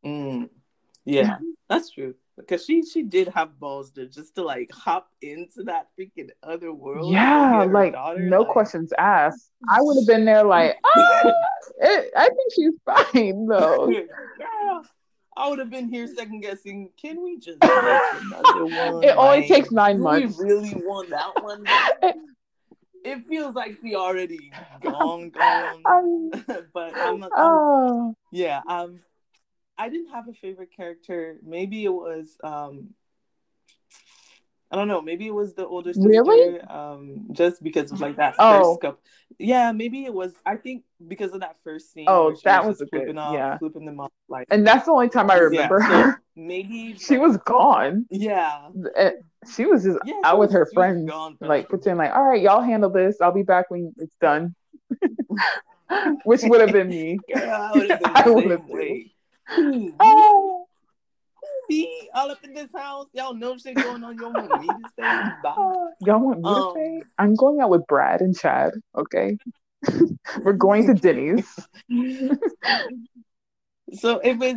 [0.05, 0.49] Mm.
[1.05, 1.37] Yeah,
[1.69, 2.15] that's true.
[2.35, 6.73] Because she she did have balls to just to like hop into that freaking other
[6.73, 7.11] world.
[7.13, 9.51] Yeah, like daughter, no like- questions asked.
[9.69, 11.31] I would have been there like, ah,
[11.77, 13.87] it, I think she's fine though.
[13.87, 14.83] Girl,
[15.37, 16.89] I would have been here second guessing.
[16.99, 19.03] Can we just another one?
[19.03, 20.37] It only takes nine months.
[20.39, 21.65] We really want that one.
[23.03, 25.81] It feels like she already gone, gone.
[25.85, 26.31] Um,
[26.73, 28.61] but I'm, I'm oh, yeah.
[28.67, 28.99] Um,
[29.77, 31.37] I didn't have a favorite character.
[31.43, 32.93] Maybe it was um.
[34.73, 35.01] I don't know.
[35.03, 36.09] Maybe it was the older sister.
[36.09, 36.59] Really?
[36.61, 38.71] Um, just because of like that Oh.
[38.71, 38.99] first couple.
[39.37, 40.33] Yeah, maybe it was.
[40.47, 42.05] I think because of that first scene.
[42.07, 43.57] Oh, that was just a good- off, yeah.
[43.59, 44.11] flipping them off.
[44.27, 46.11] Like, and that's the only time I remember yeah, her.
[46.13, 48.07] so maybe She was gone.
[48.09, 49.11] Yeah, Eh,
[49.55, 50.15] She was just yeah.
[50.23, 53.21] out with was- her she friends, gone like pretend like, all right, y'all handle this.
[53.21, 54.55] I'll be back when it's done.
[56.25, 57.19] Which would have been me.
[57.31, 57.71] Girl, I
[58.27, 60.62] would have been
[61.69, 62.09] me?
[62.13, 63.07] All up in this house?
[63.13, 64.17] Y'all know shit going on.
[64.19, 65.23] Y'all want me to stay?
[65.41, 65.55] Bye.
[66.01, 67.03] y'all want me to Um, say?
[67.17, 68.73] I'm going out with Brad and Chad.
[68.95, 69.37] Okay,
[70.43, 71.47] we're going to Denny's.
[73.93, 74.55] so it was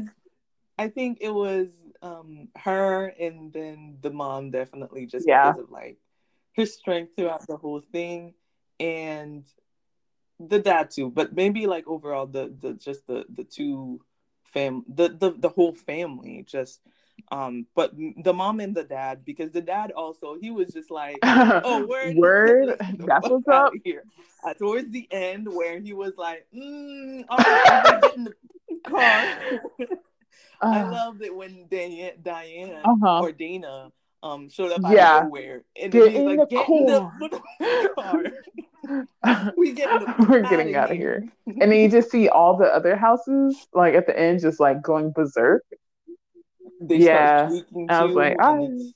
[0.78, 1.66] i think it was
[2.02, 5.52] um her and then the mom definitely just Yeah.
[5.52, 5.98] because of like
[6.56, 8.34] her strength throughout the whole thing
[8.78, 9.44] and
[10.38, 14.00] the dad too but maybe like overall the the just the the two
[14.56, 16.80] fam the the, the whole family just
[17.32, 21.18] Um, but the mom and the dad, because the dad also he was just like,
[21.22, 24.04] "Oh, word, word, that's what's up." Here.
[24.44, 28.34] Uh, towards the end, where he was like, mm, "All right, get in the
[28.84, 29.24] car."
[30.60, 33.20] uh, I loved it when Diane, Diane uh-huh.
[33.20, 33.90] or Dana
[34.22, 35.18] um showed up out yeah.
[35.18, 38.22] of nowhere and get he's like, "Get in the car."
[39.56, 41.24] we getting We're getting out of here.
[41.44, 41.54] here.
[41.60, 44.82] and then you just see all the other houses, like at the end, just like
[44.82, 45.64] going berserk.
[46.80, 47.50] They yeah,
[47.88, 48.94] I was like, and,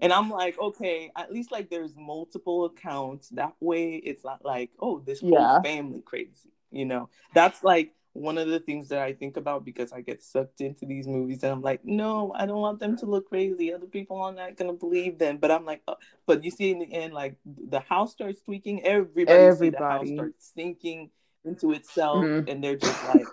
[0.00, 3.28] and I'm like, okay, at least like there's multiple accounts.
[3.30, 5.60] That way, it's not like, oh, this whole yeah.
[5.62, 6.50] family crazy.
[6.70, 10.22] You know, that's like one of the things that I think about because I get
[10.22, 13.74] sucked into these movies and I'm like, no, I don't want them to look crazy.
[13.74, 15.38] Other people are not gonna believe them.
[15.38, 18.84] But I'm like, uh, but you see in the end, like the house starts tweaking.
[18.84, 19.70] Everybody, everybody.
[19.70, 21.10] the house starts sinking
[21.44, 22.48] into itself, mm-hmm.
[22.48, 23.26] and they're just like,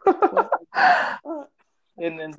[1.97, 2.33] and then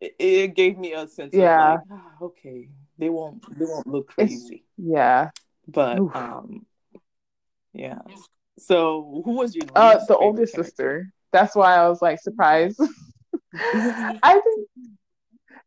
[0.00, 1.74] it, it, gave me a sense yeah.
[1.74, 4.56] of like, oh, okay, they won't, they won't look crazy.
[4.56, 5.30] It's, yeah,
[5.68, 6.14] but Oof.
[6.14, 6.66] um,
[7.72, 8.00] yeah.
[8.58, 10.64] So who was your uh the older character?
[10.64, 11.12] sister?
[11.32, 12.80] That's why I was like surprised.
[13.54, 14.68] I think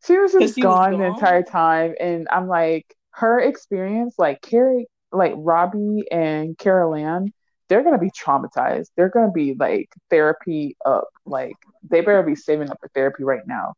[0.05, 4.15] she was just she gone, was gone the entire time, and I'm like, her experience,
[4.17, 7.33] like Carrie, like Robbie and Carol Anne,
[7.67, 8.87] they're gonna be traumatized.
[8.95, 11.09] They're gonna be like therapy up.
[11.25, 11.55] Like
[11.89, 13.73] they better be saving up for therapy right now.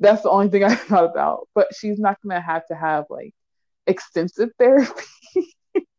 [0.00, 1.48] That's the only thing I thought about.
[1.54, 3.34] But she's not gonna have to have like
[3.86, 4.90] extensive therapy.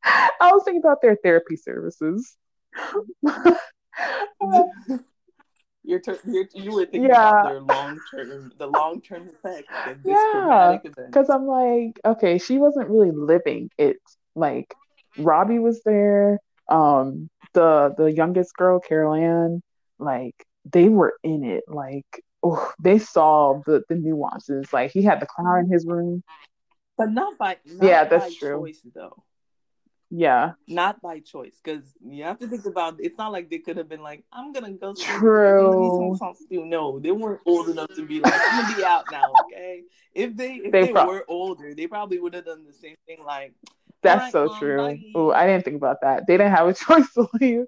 [0.04, 2.36] I was thinking about their therapy services.
[5.86, 7.30] You're, ter- you're you were thinking yeah.
[7.30, 11.12] about their long term, the long term effects of this yeah, traumatic event.
[11.12, 13.98] Because I'm like, okay, she wasn't really living it.
[14.36, 14.74] Like
[15.18, 19.62] Robbie was there, um, the the youngest girl, Carol Anne,
[20.00, 20.36] like
[20.72, 21.64] they were in it.
[21.68, 24.72] Like, oh, they saw the the nuances.
[24.74, 26.24] Like he had the clown in his room,
[26.98, 28.60] but not by not yeah, that's by true.
[28.60, 29.24] Choice, though.
[30.10, 30.54] Yeah.
[30.68, 33.90] Not by choice, because you have to think about it's not like they could have
[33.90, 36.18] been like, I'm gonna go True.
[36.52, 39.84] No, they weren't old enough to be like, I'm gonna be out now, okay?
[40.14, 42.96] If they if they, they pro- were older, they probably would have done the same
[43.08, 43.54] thing like
[44.02, 44.98] That's so um, true.
[45.14, 46.26] Oh, I didn't think about that.
[46.28, 47.66] They didn't have a choice to leave.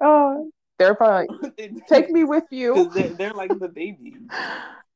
[0.00, 2.90] Oh, they're probably like, take me with you.
[2.94, 4.16] They're, they're like the baby.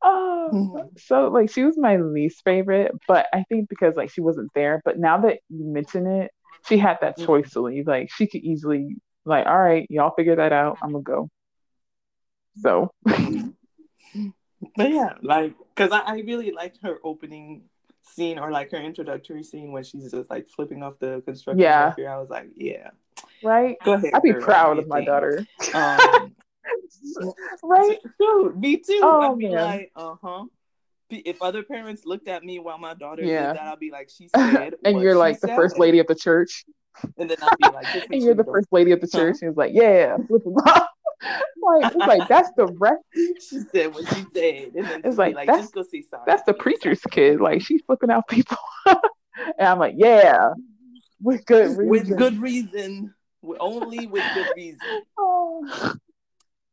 [0.08, 4.50] Oh, so like she was my least favorite, but I think because like she wasn't
[4.54, 4.80] there.
[4.84, 6.30] But now that you mention it,
[6.68, 7.26] she had that mm-hmm.
[7.26, 7.86] choice to leave.
[7.86, 10.78] Like she could easily like, all right, y'all figure that out.
[10.82, 11.30] I'm gonna go.
[12.62, 17.64] So, but yeah, like, cause I, I really liked her opening
[18.02, 21.88] scene or like her introductory scene when she's just like flipping off the construction yeah.
[21.88, 22.08] worker.
[22.08, 22.90] I was like, yeah,
[23.42, 23.76] right.
[23.84, 24.12] Go ahead.
[24.14, 25.08] I'd be girl, proud of my think.
[25.08, 25.46] daughter.
[25.74, 26.34] Um,
[27.62, 27.98] right?
[28.18, 29.00] Dude, me too.
[29.02, 29.64] Oh, I'd be man.
[29.64, 30.44] like, uh huh
[31.10, 33.48] if other parents looked at me while my daughter yeah.
[33.48, 36.14] did that, I'd be like, she said, and you're like the first lady of the
[36.14, 36.64] church.
[37.18, 39.36] And then I'd be like, and you're the first lady of the church.
[39.40, 39.46] Huh?
[39.46, 40.88] And it's like, yeah, flip them off.
[41.62, 43.02] like it's like that's the rest.
[43.40, 46.24] She said what she said, and then it's like, like that's, just go see sorry.
[46.26, 47.40] That's the preacher's kid.
[47.40, 48.98] Like she's flipping out people, and
[49.60, 50.50] I'm like, yeah,
[51.22, 51.88] with good reason.
[51.88, 53.14] With good reason.
[53.60, 55.02] Only with good reason.
[55.18, 55.94] Oh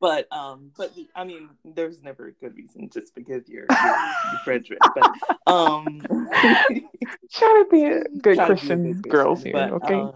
[0.04, 4.80] but um but i mean there's never a good reason just because you're, you're Frederick
[4.94, 5.10] but
[5.48, 6.06] um
[7.32, 9.94] try to be a good christian a good girls here but, okay?
[9.94, 10.14] um,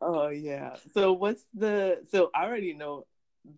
[0.00, 0.76] oh yeah.
[0.94, 3.04] So what's the so i already know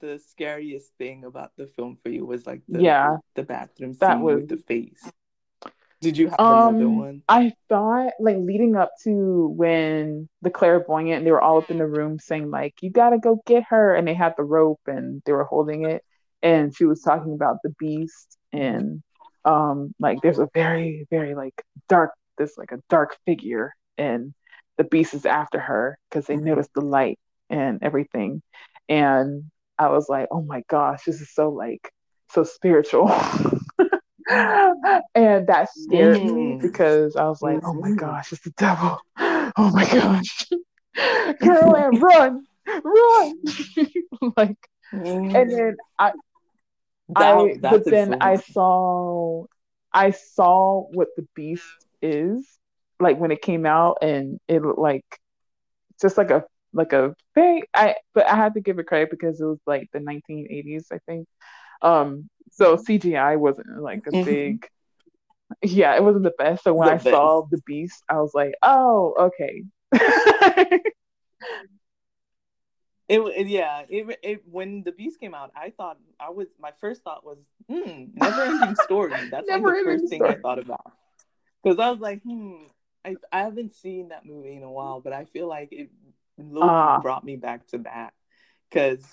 [0.01, 3.19] the scariest thing about the film for you was like the yeah.
[3.37, 5.09] the bathroom scene that was with the face
[6.01, 7.23] did you have um, another one?
[7.29, 11.79] I thought like leading up to when the clairvoyant and they were all up in
[11.79, 15.23] the room saying like you gotta go get her and they had the rope and
[15.27, 16.03] they were holding it
[16.43, 19.03] and she was talking about the beast and
[19.45, 24.33] um like there's a very very like dark this like a dark figure and
[24.77, 27.19] the beast is after her because they noticed the light
[27.51, 28.41] and everything
[28.89, 29.45] and
[29.79, 31.93] I was like oh my gosh this is so like
[32.31, 33.09] so spiritual
[34.29, 36.35] and that scared mm.
[36.35, 38.99] me because I was like, oh my gosh, it's the devil.
[39.19, 40.47] Oh my gosh.
[41.41, 43.35] Carol Anne, run, run.
[44.37, 44.57] like,
[44.93, 45.35] mm.
[45.35, 46.13] and then I,
[47.15, 49.45] I, but then I saw,
[49.93, 51.65] I saw what the beast
[52.03, 52.47] is
[53.01, 55.05] like when it came out and it looked like
[56.01, 59.41] just like a like a very I but I had to give it credit because
[59.41, 61.27] it was like the 1980s I think
[61.83, 64.25] um so CGI wasn't like a mm-hmm.
[64.25, 64.69] big
[65.63, 66.65] yeah, it wasn't the best.
[66.65, 67.09] So when the I best.
[67.09, 69.65] saw the beast, I was like, oh, okay.
[73.09, 73.85] It, it yeah.
[73.89, 77.39] It, it when the beast came out, I thought I was my first thought was,
[77.69, 79.13] hmm, never ending story.
[79.31, 80.93] That's like the first thing I thought about
[81.63, 82.57] because I was like, hmm,
[83.05, 85.91] I I haven't seen that movie in a while, but I feel like it
[86.39, 88.13] uh, brought me back to that
[88.69, 89.07] because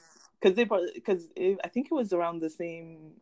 [0.45, 1.27] because they because
[1.63, 3.13] I think it was around the same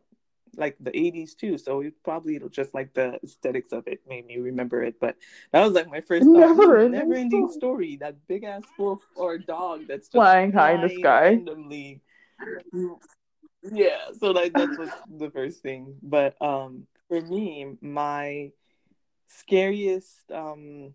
[0.56, 4.36] like the 80s too so it probably just like the aesthetics of it made me
[4.38, 5.16] remember it but
[5.50, 7.96] that was like my first never, thought, never ending story.
[7.96, 12.00] that big ass wolf or dog that's flying high in the sky randomly.
[13.72, 18.52] yeah so like that's was the first thing but um for me my
[19.26, 20.94] scariest um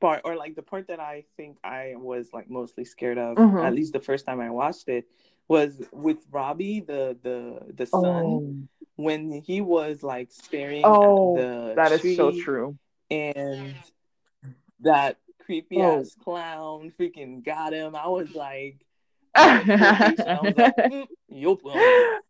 [0.00, 3.58] part or like the part that i think i was like mostly scared of mm-hmm.
[3.58, 5.04] at least the first time i watched it
[5.48, 8.68] was with robbie the the the son oh
[8.98, 12.76] when he was like staring oh, at the that is so true.
[13.10, 13.76] And
[14.80, 16.00] that creepy oh.
[16.00, 17.94] ass clown freaking got him.
[17.94, 18.84] I was like,
[19.36, 21.06] I was like mm,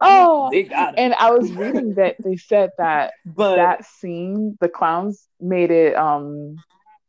[0.03, 0.95] oh, they got him.
[0.99, 5.97] And I was reading that they said that but, that scene, the clowns made it
[5.97, 6.57] um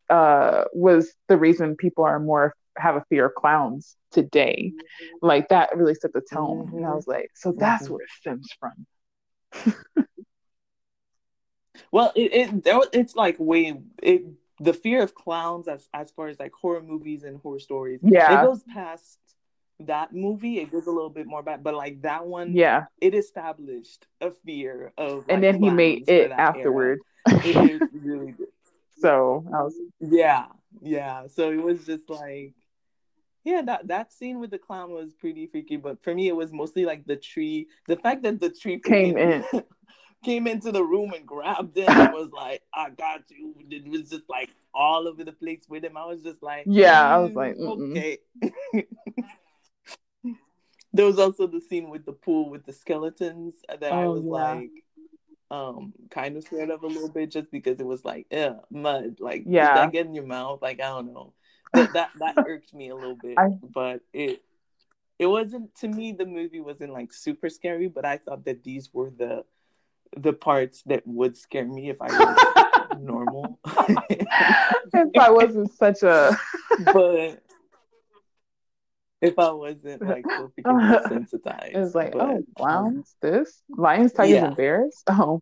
[0.10, 4.73] uh was the reason people are more have a fear of clowns today.
[5.21, 6.67] Like that really set the tone.
[6.67, 6.77] Mm-hmm.
[6.77, 7.93] And I was like, so that's mm-hmm.
[7.93, 8.86] where it stems from.
[11.91, 14.23] well, it, it it's like way it
[14.59, 17.99] the fear of clowns as as far as like horror movies and horror stories.
[18.03, 19.17] Yeah, it goes past
[19.82, 20.59] that movie.
[20.59, 24.32] It goes a little bit more back, but like that one, yeah, it established a
[24.32, 25.25] fear of.
[25.30, 26.99] And then he made it afterward.
[27.27, 28.47] it is really good.
[29.01, 30.47] So I was yeah,
[30.82, 31.27] yeah.
[31.27, 32.53] So it was just like
[33.50, 36.54] yeah that that scene with the clown was pretty freaky but for me it was
[36.54, 39.43] mostly like the tree the fact that the tree came in.
[40.22, 43.56] came into the room and grabbed him and was like i got you.
[43.70, 45.95] It was just like all over the place with him.
[45.95, 47.91] I was just like yeah mm, i was like mm-mm.
[47.91, 48.18] okay.
[50.91, 54.24] There was also the scene with the pool with the skeletons that oh, i was
[54.26, 54.32] yeah.
[54.32, 54.72] like
[55.52, 59.18] um kind of scared of a little bit just because it was like yeah mud
[59.20, 59.76] like yeah.
[59.76, 61.34] that get in your mouth like i don't know
[61.74, 64.41] that that, that irked me a little bit, I, but it
[65.17, 66.13] it wasn't to me.
[66.13, 69.43] The movie wasn't like super scary, but I thought that these were the
[70.17, 73.59] the parts that would scare me if I was normal.
[74.09, 76.38] if I wasn't such a,
[76.86, 77.43] but
[79.22, 84.34] if I wasn't like so desensitized, it's like, but, oh, clowns, um, this lions, tigers,
[84.34, 84.45] yeah.
[84.45, 85.03] and bears.
[85.07, 85.41] Oh,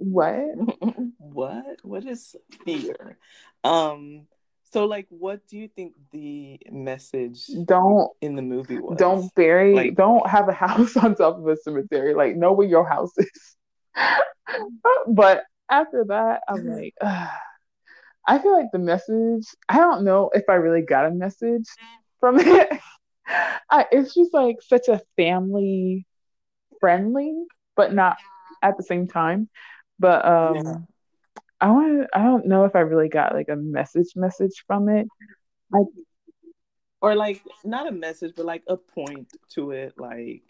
[0.00, 0.56] what?
[1.18, 1.78] what?
[1.82, 2.34] What is
[2.64, 3.18] fear?
[3.62, 4.26] Um,
[4.72, 8.98] so like what do you think the message don't in the movie was?
[8.98, 12.14] Don't bury like, don't have a house on top of a cemetery.
[12.14, 13.56] Like know where your house is.
[15.08, 17.28] but after that, I'm like, Ugh.
[18.26, 21.64] I feel like the message, I don't know if I really got a message
[22.20, 22.68] from it.
[23.26, 26.06] I, it's just like such a family
[26.80, 27.34] friendly,
[27.76, 28.18] but not
[28.62, 29.48] at the same time.
[30.00, 30.76] But um yeah.
[31.60, 35.06] I want I don't know if I really got like a message message from it.
[35.72, 35.80] I,
[37.02, 40.42] or like not a message, but like a point to it, like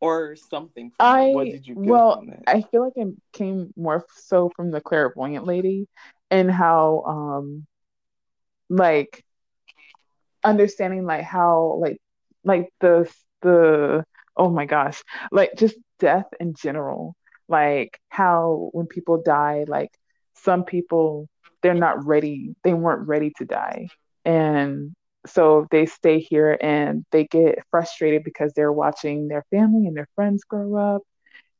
[0.00, 0.90] or something.
[0.98, 5.46] I what did you well, I feel like it came more so from the clairvoyant
[5.46, 5.86] lady
[6.30, 7.66] and how um
[8.70, 9.22] like
[10.42, 11.98] understanding like how like
[12.42, 13.12] like the
[13.42, 14.04] the
[14.36, 17.14] oh my gosh like just death in general
[17.52, 19.90] like how when people die like
[20.34, 21.28] some people
[21.62, 23.88] they're not ready they weren't ready to die.
[24.24, 24.94] And
[25.26, 30.08] so they stay here and they get frustrated because they're watching their family and their
[30.16, 31.02] friends grow up.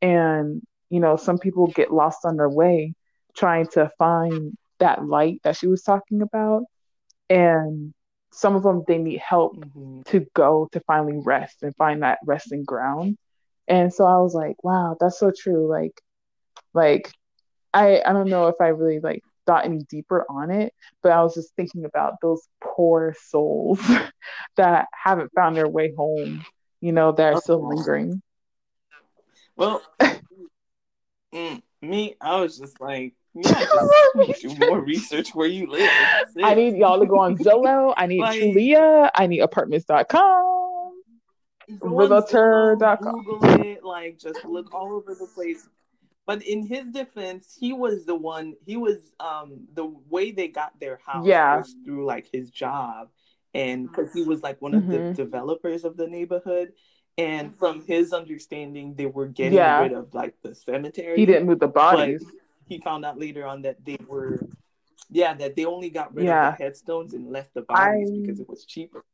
[0.01, 2.95] And you know some people get lost on their way
[3.37, 6.65] trying to find that light that she was talking about.
[7.31, 7.95] And
[8.33, 10.03] some of them they need help mm-hmm.
[10.07, 13.17] to go to finally rest and find that resting ground
[13.69, 16.01] and so i was like wow that's so true like
[16.75, 17.13] like
[17.75, 21.23] I I don't know if I really like thought any deeper on it, but I
[21.23, 23.81] was just thinking about those poor souls
[24.57, 26.45] that haven't found their way home,
[26.81, 28.23] you know, that are still lingering.
[29.57, 29.83] Well,
[31.35, 33.67] mm, me, I was just like, yeah,
[34.27, 35.91] just do more research where you live.
[36.43, 37.95] I need y'all to go on Zillow.
[37.97, 39.11] I need like, Trulia.
[39.15, 40.62] I need apartments.com.
[41.81, 43.25] Realtor.com.
[43.25, 43.85] Google it.
[43.85, 45.69] Like, just look all over the place
[46.27, 48.55] but in his defense, he was the one.
[48.65, 51.59] He was um the way they got their house yeah.
[51.59, 53.09] was through like his job,
[53.55, 55.09] and because he was like one of mm-hmm.
[55.09, 56.73] the developers of the neighborhood.
[57.19, 59.81] And from his understanding, they were getting yeah.
[59.81, 61.17] rid of like the cemetery.
[61.17, 62.25] He didn't move the bodies.
[62.67, 64.41] he found out later on that they were,
[65.11, 66.53] yeah, that they only got rid yeah.
[66.53, 68.19] of the headstones and left the bodies I...
[68.19, 69.05] because it was cheaper.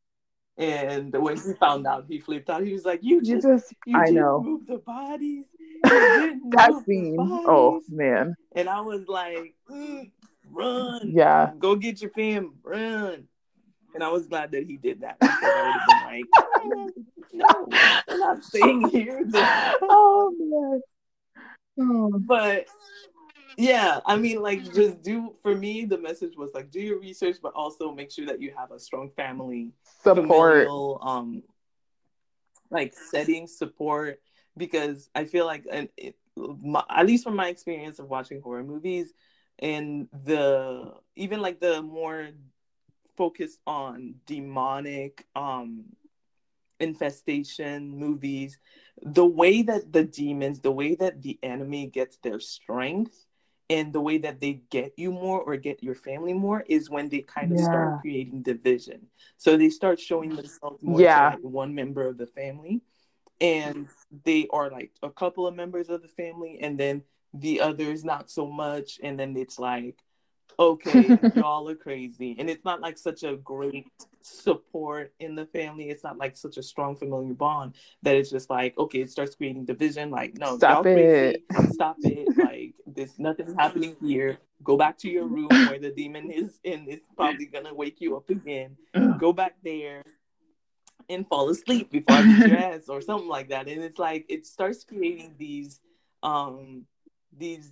[0.59, 2.65] And when he found out, he flipped out.
[2.65, 5.45] He was like, "You just, You just, you I didn't know move the bodies.
[5.85, 7.17] That scene.
[7.19, 10.11] Oh man, And I was like, mm,
[10.51, 13.29] "Run, yeah, go get your fam, run."
[13.95, 16.27] And I was glad that he did that I would have been like,
[17.33, 17.69] "No,
[18.09, 20.81] I'm not staying here." oh man.
[21.81, 22.67] Oh, but
[23.57, 27.37] yeah i mean like just do for me the message was like do your research
[27.43, 29.73] but also make sure that you have a strong family
[30.03, 30.27] support.
[30.27, 31.43] familial um
[32.71, 34.21] like setting support
[34.57, 38.63] because i feel like and it, my, at least from my experience of watching horror
[38.63, 39.13] movies
[39.59, 42.29] and the even like the more
[43.17, 45.85] focused on demonic um
[46.81, 48.59] infestation movies
[49.03, 53.27] the way that the demons the way that the enemy gets their strength
[53.71, 57.09] and the way that they get you more or get your family more is when
[57.09, 57.65] they kind of Yeah.
[57.65, 59.07] start creating division
[59.37, 61.31] so they start showing themselves more Yeah.
[61.31, 62.83] to like one member of the family
[63.41, 63.87] and
[64.25, 67.03] they are like a couple of members of the family and then
[67.35, 69.97] the others not so much and then it's like
[70.59, 72.37] okay y'all are crazy.
[72.39, 73.87] And it's not like such a great
[74.21, 75.91] support in the family.
[75.91, 79.35] It's not like such a strong familiar bond that it's just like okay it starts
[79.35, 80.11] creating division.
[80.11, 81.43] Like no Stop it.
[81.53, 81.73] crazy.
[81.73, 82.37] stop it.
[82.37, 84.39] Like there's nothing happening here.
[84.63, 88.17] Go back to your room where the demon is and it's probably gonna wake you
[88.17, 88.77] up again.
[89.19, 90.03] Go back there
[91.09, 93.69] and fall asleep before I beat your ass or something like that.
[93.69, 95.81] And it's like it starts creating these
[96.23, 96.85] um
[97.37, 97.71] these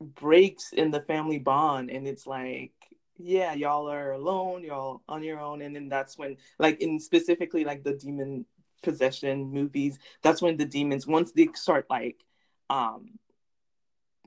[0.00, 2.72] breaks in the family bond and it's like
[3.18, 7.64] yeah y'all are alone y'all on your own and then that's when like in specifically
[7.64, 8.46] like the demon
[8.82, 12.24] possession movies that's when the demons once they start like
[12.70, 13.10] um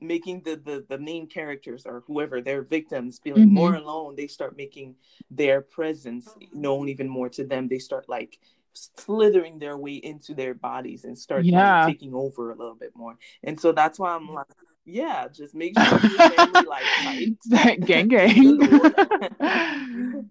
[0.00, 3.52] making the the, the main characters or whoever their victims feeling Mhm.
[3.52, 4.94] more alone they start making
[5.30, 8.38] their presence known even more to them they start like
[8.74, 11.78] slithering their way into their bodies and start Yeah.
[11.78, 14.46] like, taking over a little bit more and so that's why i'm like
[14.84, 17.36] yeah just make sure your family like tight
[17.86, 18.58] gang gang.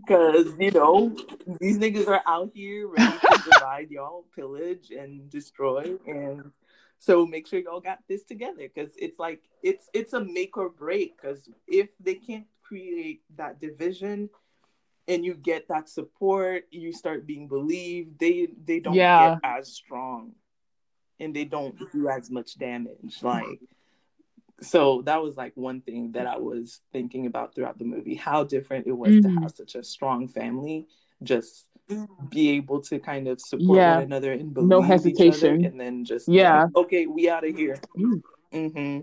[0.05, 1.15] because you know
[1.59, 6.51] these niggas are out here ready to divide y'all, pillage and destroy, and
[6.99, 10.69] so make sure y'all got this together because it's like it's it's a make or
[10.69, 11.19] break.
[11.19, 14.29] Because if they can't create that division
[15.07, 18.19] and you get that support, you start being believed.
[18.19, 19.31] They they don't Yeah.
[19.31, 20.33] get as strong,
[21.19, 23.21] and they don't do as much damage.
[23.21, 23.59] Like
[24.63, 28.43] so that was like one thing that I was thinking about throughout the movie how
[28.43, 29.41] different it was to Mhm.
[29.41, 30.87] have such a strong family
[31.21, 31.67] just
[32.29, 33.91] be able to kind of support Yeah.
[33.95, 35.65] one another and believe No each other hesitation.
[35.65, 36.63] and then just Yeah.
[36.63, 38.21] like, okay we out of here Mm.
[38.53, 38.99] hmm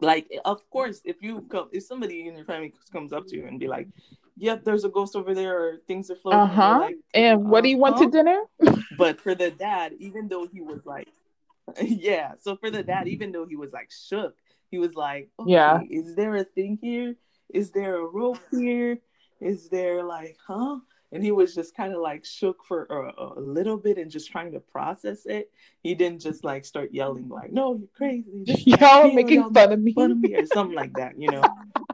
[0.00, 3.46] like of course if you come if somebody in your family comes up to you
[3.46, 3.88] and be like
[4.36, 7.68] yep there's a ghost over there or things are floating uh-huh like, And what do
[7.70, 8.40] you want to "Uh-huh." dinner?
[8.96, 11.08] but for the dad, even though he was like,
[11.82, 12.32] yeah.
[12.40, 14.36] So for the dad, even though he was like shook,
[14.70, 15.80] he was like, okay, Yeah.
[15.90, 17.14] is there a thing here?
[17.52, 18.98] Is there a rope here?
[19.40, 20.78] Is there like, huh?
[21.12, 24.30] And he was just kind of like shook for a, a little bit and just
[24.30, 25.50] trying to process it.
[25.82, 28.42] He didn't just like start yelling like, "No, you're crazy!
[28.44, 29.92] This Y'all making Y'all fun of me.
[29.92, 31.42] fun of me or something like that, you know.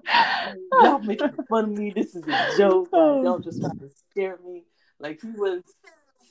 [0.83, 1.91] Y'all making fun of me.
[1.91, 2.89] This is a joke.
[2.93, 4.65] Like, y'all just trying to scare me.
[4.99, 5.63] Like he was,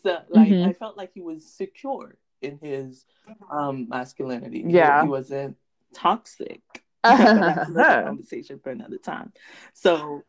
[0.04, 0.68] like Mhm.
[0.68, 3.06] I felt like he was secure in his
[3.52, 4.64] um masculinity.
[4.68, 5.04] Yeah.
[5.04, 5.56] he, wasn't
[5.94, 6.62] toxic.
[7.04, 9.34] that's another conversation for another time.
[9.74, 10.24] So,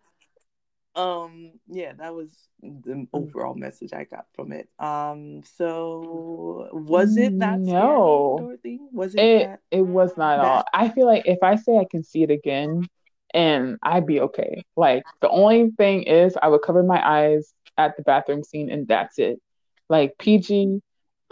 [0.95, 4.69] um, yeah, that was the overall message I got from it.
[4.79, 8.37] Um, so was it that No.
[8.37, 8.81] scary, Dorothy?
[8.93, 9.61] Was it, It that?
[9.71, 10.65] it was not at all.
[10.73, 12.89] I feel like if I say I can see it again,
[13.35, 14.65] and I'd be okay.
[14.77, 18.87] Like the only thing is I would cover my eyes at the bathroom scene and
[18.87, 19.41] that's it.
[19.89, 20.81] Like PG,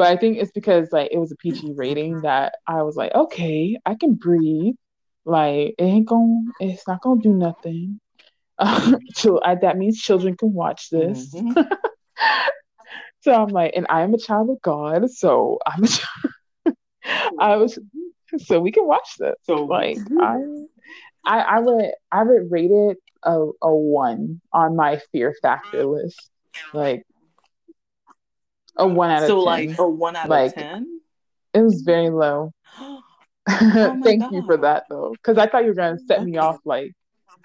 [0.01, 3.15] but I think it's because like it was a PG rating that I was like,
[3.15, 4.75] okay, I can breathe.
[5.27, 8.01] Like it ain't gonna, it's not gonna do nothing.
[9.13, 11.35] so I, that means children can watch this.
[11.35, 11.55] Mhm.
[13.23, 16.77] So I'm like, and I am a child of God, so I'm a child.
[17.39, 17.79] I was,
[18.39, 19.35] so we can watch this.
[19.43, 20.37] So Like I,
[21.27, 26.31] I, I would, I would rate it a, a one on my fear factor list.
[26.73, 27.05] Like
[28.81, 31.01] a one out of so like a one out Like, of ten.
[31.55, 32.53] it was very low.
[33.49, 36.59] Oh Thank you for that though, because I thought you were gonna set me off.
[36.65, 36.93] Like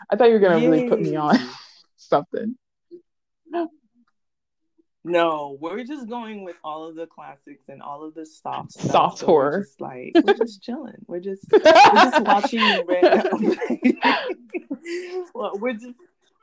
[0.09, 1.37] I thought you were gonna really put me on
[1.97, 2.55] something.
[5.07, 8.91] No, we're just going with all of the classics and all of the soft stuff.
[8.91, 9.51] Soft So horror.
[9.51, 10.95] We're just like we're just chilling.
[11.07, 12.59] We're just we're just watching
[15.33, 15.95] well, we're just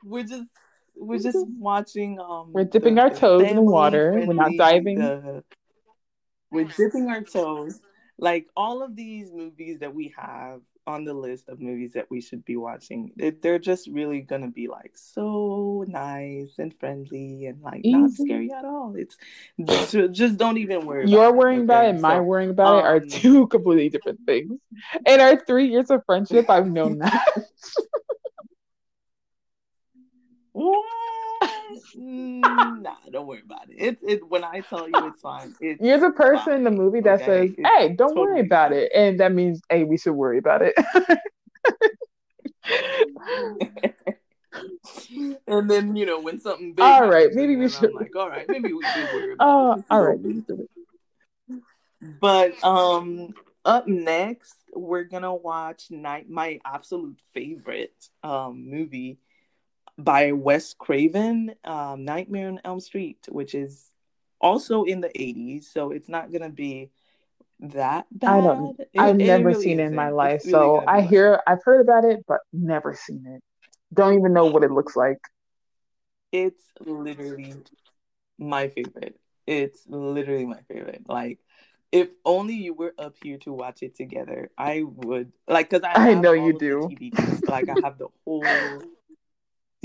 [0.05, 0.49] we're just
[0.97, 2.19] we're just watching.
[2.21, 4.23] Um, we're dipping the, our toes in the water.
[4.27, 4.99] We're not diving.
[4.99, 5.45] the-
[6.51, 7.81] we're dipping our toes.
[8.19, 12.21] Like all of these movies that we have on the list of movies that we
[12.21, 17.63] should be watching, they- they're just really gonna be like so nice and friendly and
[17.63, 18.95] like not scary at all.
[18.97, 19.17] It's
[19.65, 21.09] just, just don't even worry.
[21.09, 21.87] Your about worrying it, about okay?
[21.87, 24.61] it and my worrying about it are um, two completely different things.
[25.07, 27.25] In our three years of friendship, I've known that.
[29.97, 30.42] Mm,
[31.95, 33.77] nah, don't worry about it.
[33.79, 34.29] It's it.
[34.29, 37.49] When I tell you it's fine, it's You're the person in the movie that okay?
[37.49, 38.79] says, It's "Hey, don't worry about fine.
[38.81, 40.75] it," and that means, "Hey, we should worry about it."
[45.47, 46.85] and then you know when something big.
[46.85, 49.73] All right, maybe we should- I'm like, all right, maybe we should worry about Oh,
[49.79, 49.85] it.
[49.91, 50.19] All right.
[52.21, 53.35] But um,
[53.65, 57.95] up next we're gonna watch night my absolute favorite
[58.25, 59.19] um movie
[60.03, 63.91] by Wes Craven, um, Nightmare on Elm Street, which is
[64.41, 66.91] also in the 80s, so it's not gonna be
[67.61, 68.39] that bad.
[68.39, 71.03] I don't- It- I've it never really seen it in my life, really so I
[71.03, 73.43] hear, I've heard about it, but never seen it.
[73.95, 75.19] Don't even know what it looks like.
[76.33, 77.55] it's literally
[78.39, 79.21] my favorite.
[79.47, 81.03] It's literally my favorite.
[81.07, 81.41] Like,
[81.93, 86.13] if only you were up here to watch it together, I would like because I,
[86.13, 86.89] I know you do.
[86.91, 87.47] DVDs.
[87.47, 88.83] Like, I have the whole.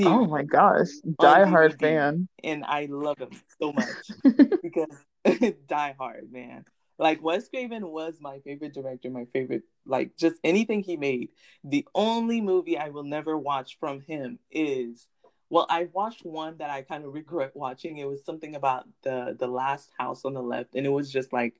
[0.06, 0.90] Oh my gosh,
[1.20, 1.80] die hard DVD.
[1.80, 2.28] fan.
[2.44, 4.12] and I love him so much
[4.62, 5.06] because
[5.68, 6.66] Die Hard, man.
[7.00, 11.30] Like Wes Craven was my favorite director, my favorite, like just anything he made.
[11.64, 15.08] The only movie I will never watch from him is,
[15.50, 17.98] well, I watched one that I kind of regret watching.
[17.98, 21.32] It was something about the the last house on the left, and it was just
[21.32, 21.56] like,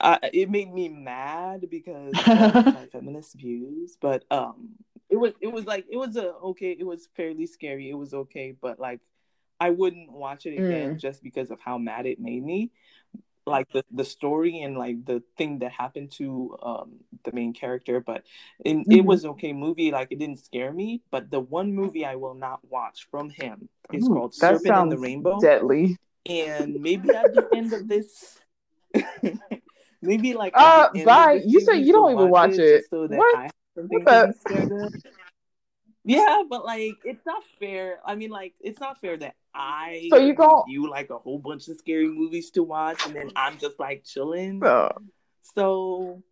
[0.00, 3.98] uh, it made me mad because of my feminist views.
[4.00, 4.70] But um,
[5.12, 6.74] it was it was like it was a okay.
[6.78, 7.90] It was fairly scary.
[7.90, 9.00] It was okay, but like
[9.60, 12.70] I wouldn't watch it again just because of how mad it made me.
[13.44, 16.88] Like the, the story and like the thing that happened to um
[17.24, 18.22] the main character, but
[18.64, 19.04] it, it Mhm.
[19.04, 19.90] was okay movie.
[19.90, 21.02] Like it didn't scare me.
[21.10, 24.88] But the one movie I will not watch from him is Ooh, called Serpent in
[24.88, 25.40] the Rainbow.
[25.40, 25.96] deadly.
[26.24, 28.38] and maybe at the end of this,
[30.02, 31.42] maybe like Uh, at the end of bye.
[31.44, 32.76] You said you don't even watch it.
[32.78, 33.50] just so that What?
[33.76, 34.94] I have something What to the- be scared of.
[36.04, 38.00] Yeah, but like it's not fair.
[38.04, 41.38] I mean, like it's not fair that I So you gon- you like a whole
[41.38, 44.60] bunch of scary movies to watch, and then I'm just like chilling.
[45.54, 46.22] So,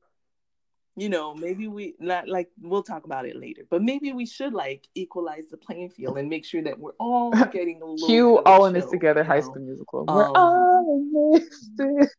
[0.96, 4.52] you know, maybe we not like we'll talk about it later, but maybe we should
[4.54, 8.08] like equalize the playing field and make sure that we're all getting a little.
[8.08, 9.38] cue of all in this together, High?
[9.40, 10.04] School Musical.
[10.06, 10.96] We're Um, all
[11.32, 11.40] in
[11.78, 12.14] this.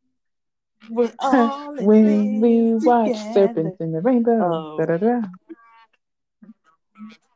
[0.88, 0.93] together.
[0.93, 3.34] We're all when we this watch together.
[3.34, 4.77] Serpents in the Rainbow.
[4.77, 5.21] Da-da-da.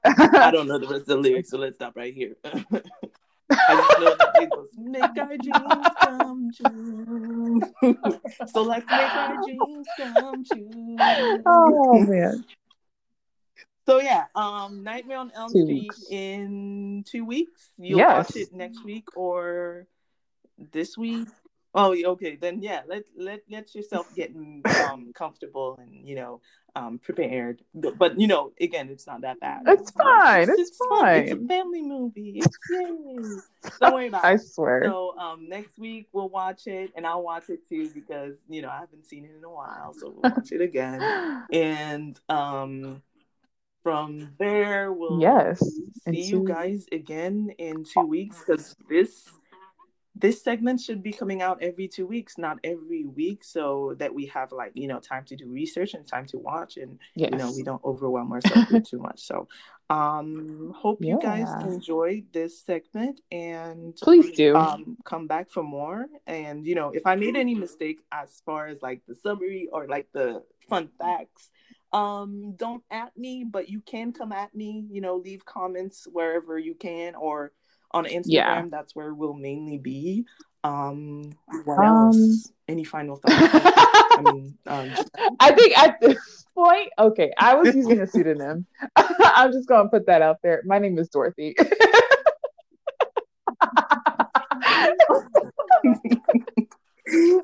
[0.05, 2.35] I don't know the rest of the lyrics, so let's stop right here.
[2.43, 2.55] I
[3.75, 7.61] just know that it make our dreams come true.
[8.47, 11.41] so let's make our dreams come true.
[11.45, 12.43] oh man.
[13.87, 16.05] So yeah, um, Nightmare on Elm Two Street weeks.
[16.09, 17.69] in two weeks.
[17.77, 18.27] You'll Yes.
[18.29, 19.85] watch it next week or
[20.57, 21.27] this week.
[21.77, 22.37] Oh, okay.
[22.37, 26.39] Then yeah, let let let yourself get um comfortable and you know
[26.73, 27.61] um prepared.
[27.73, 29.63] But, but you know, again, it's not that bad.
[29.67, 31.15] It's fine, it's just fun.
[31.17, 31.47] It's a fine.
[31.49, 32.35] family movie.
[32.37, 33.69] It's yay.
[33.81, 34.41] Don't worry about I it.
[34.41, 34.83] swear.
[34.85, 38.69] So um, next week we'll watch it, and I'll watch it too because you know
[38.69, 41.01] I haven't seen it in a while, so we'll watch it again.
[41.51, 43.01] And um,
[43.83, 45.59] from there we'll yes.
[45.59, 49.29] see in you guys again in two weeks because this
[50.17, 54.25] this segment should be coming out every two weeks, not every week, so that we
[54.27, 57.31] have like you know time to do research and time to watch, and Yes.
[57.31, 59.21] you know we don't overwhelm ourselves with too much.
[59.21, 59.47] So
[59.89, 61.67] um, hope you guys Yeah.
[61.67, 64.55] enjoyed this segment and Please do.
[64.55, 68.65] um come back for more and you know if i made any mistake as far
[68.67, 71.51] as like the summary or like the fun facts
[71.93, 76.57] um don't at me but you can come at me you know leave comments wherever
[76.57, 77.51] you can or
[77.95, 78.65] on instagram Yeah.
[78.69, 80.25] that's where we'll mainly be
[80.63, 81.31] um
[81.63, 83.33] what Um, else any final thoughts
[84.19, 84.91] i mean um
[85.39, 88.65] I think at this point, okay, I was using a pseudonym.
[88.95, 90.61] I'm just gonna put that out there.
[90.65, 91.53] My name is Dorothy.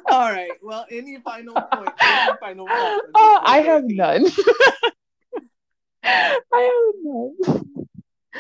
[0.10, 3.84] all right well any final point any final thoughts at this Oh, point, I have
[3.86, 4.26] none.
[6.04, 7.71] I have none.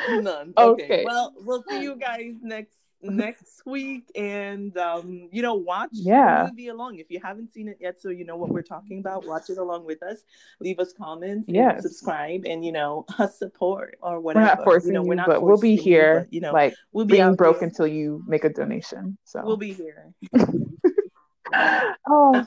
[0.09, 0.53] None.
[0.57, 0.83] Okay.
[0.83, 1.03] Okay.
[1.05, 6.43] Well, we'll see you guys next next week and um, you know, watch Yeah.
[6.43, 6.99] the movie along.
[6.99, 9.57] If you haven't seen it yet, so you know what we're talking about, watch it
[9.57, 10.19] along with us.
[10.59, 14.87] Leave us comments yeah subscribe and you know, us support or whatever We're not forcing
[14.89, 17.05] you know, you, we're not but we'll be you, here, but, you know, like we'll
[17.05, 17.67] be being broke here.
[17.67, 19.17] until you make a donation.
[19.25, 20.13] So, We'll be here.
[22.07, 22.45] oh,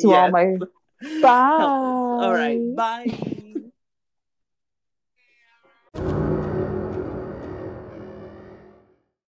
[0.00, 0.56] to all my
[1.20, 1.62] bye.
[1.62, 2.60] All right.
[5.94, 6.22] Bye.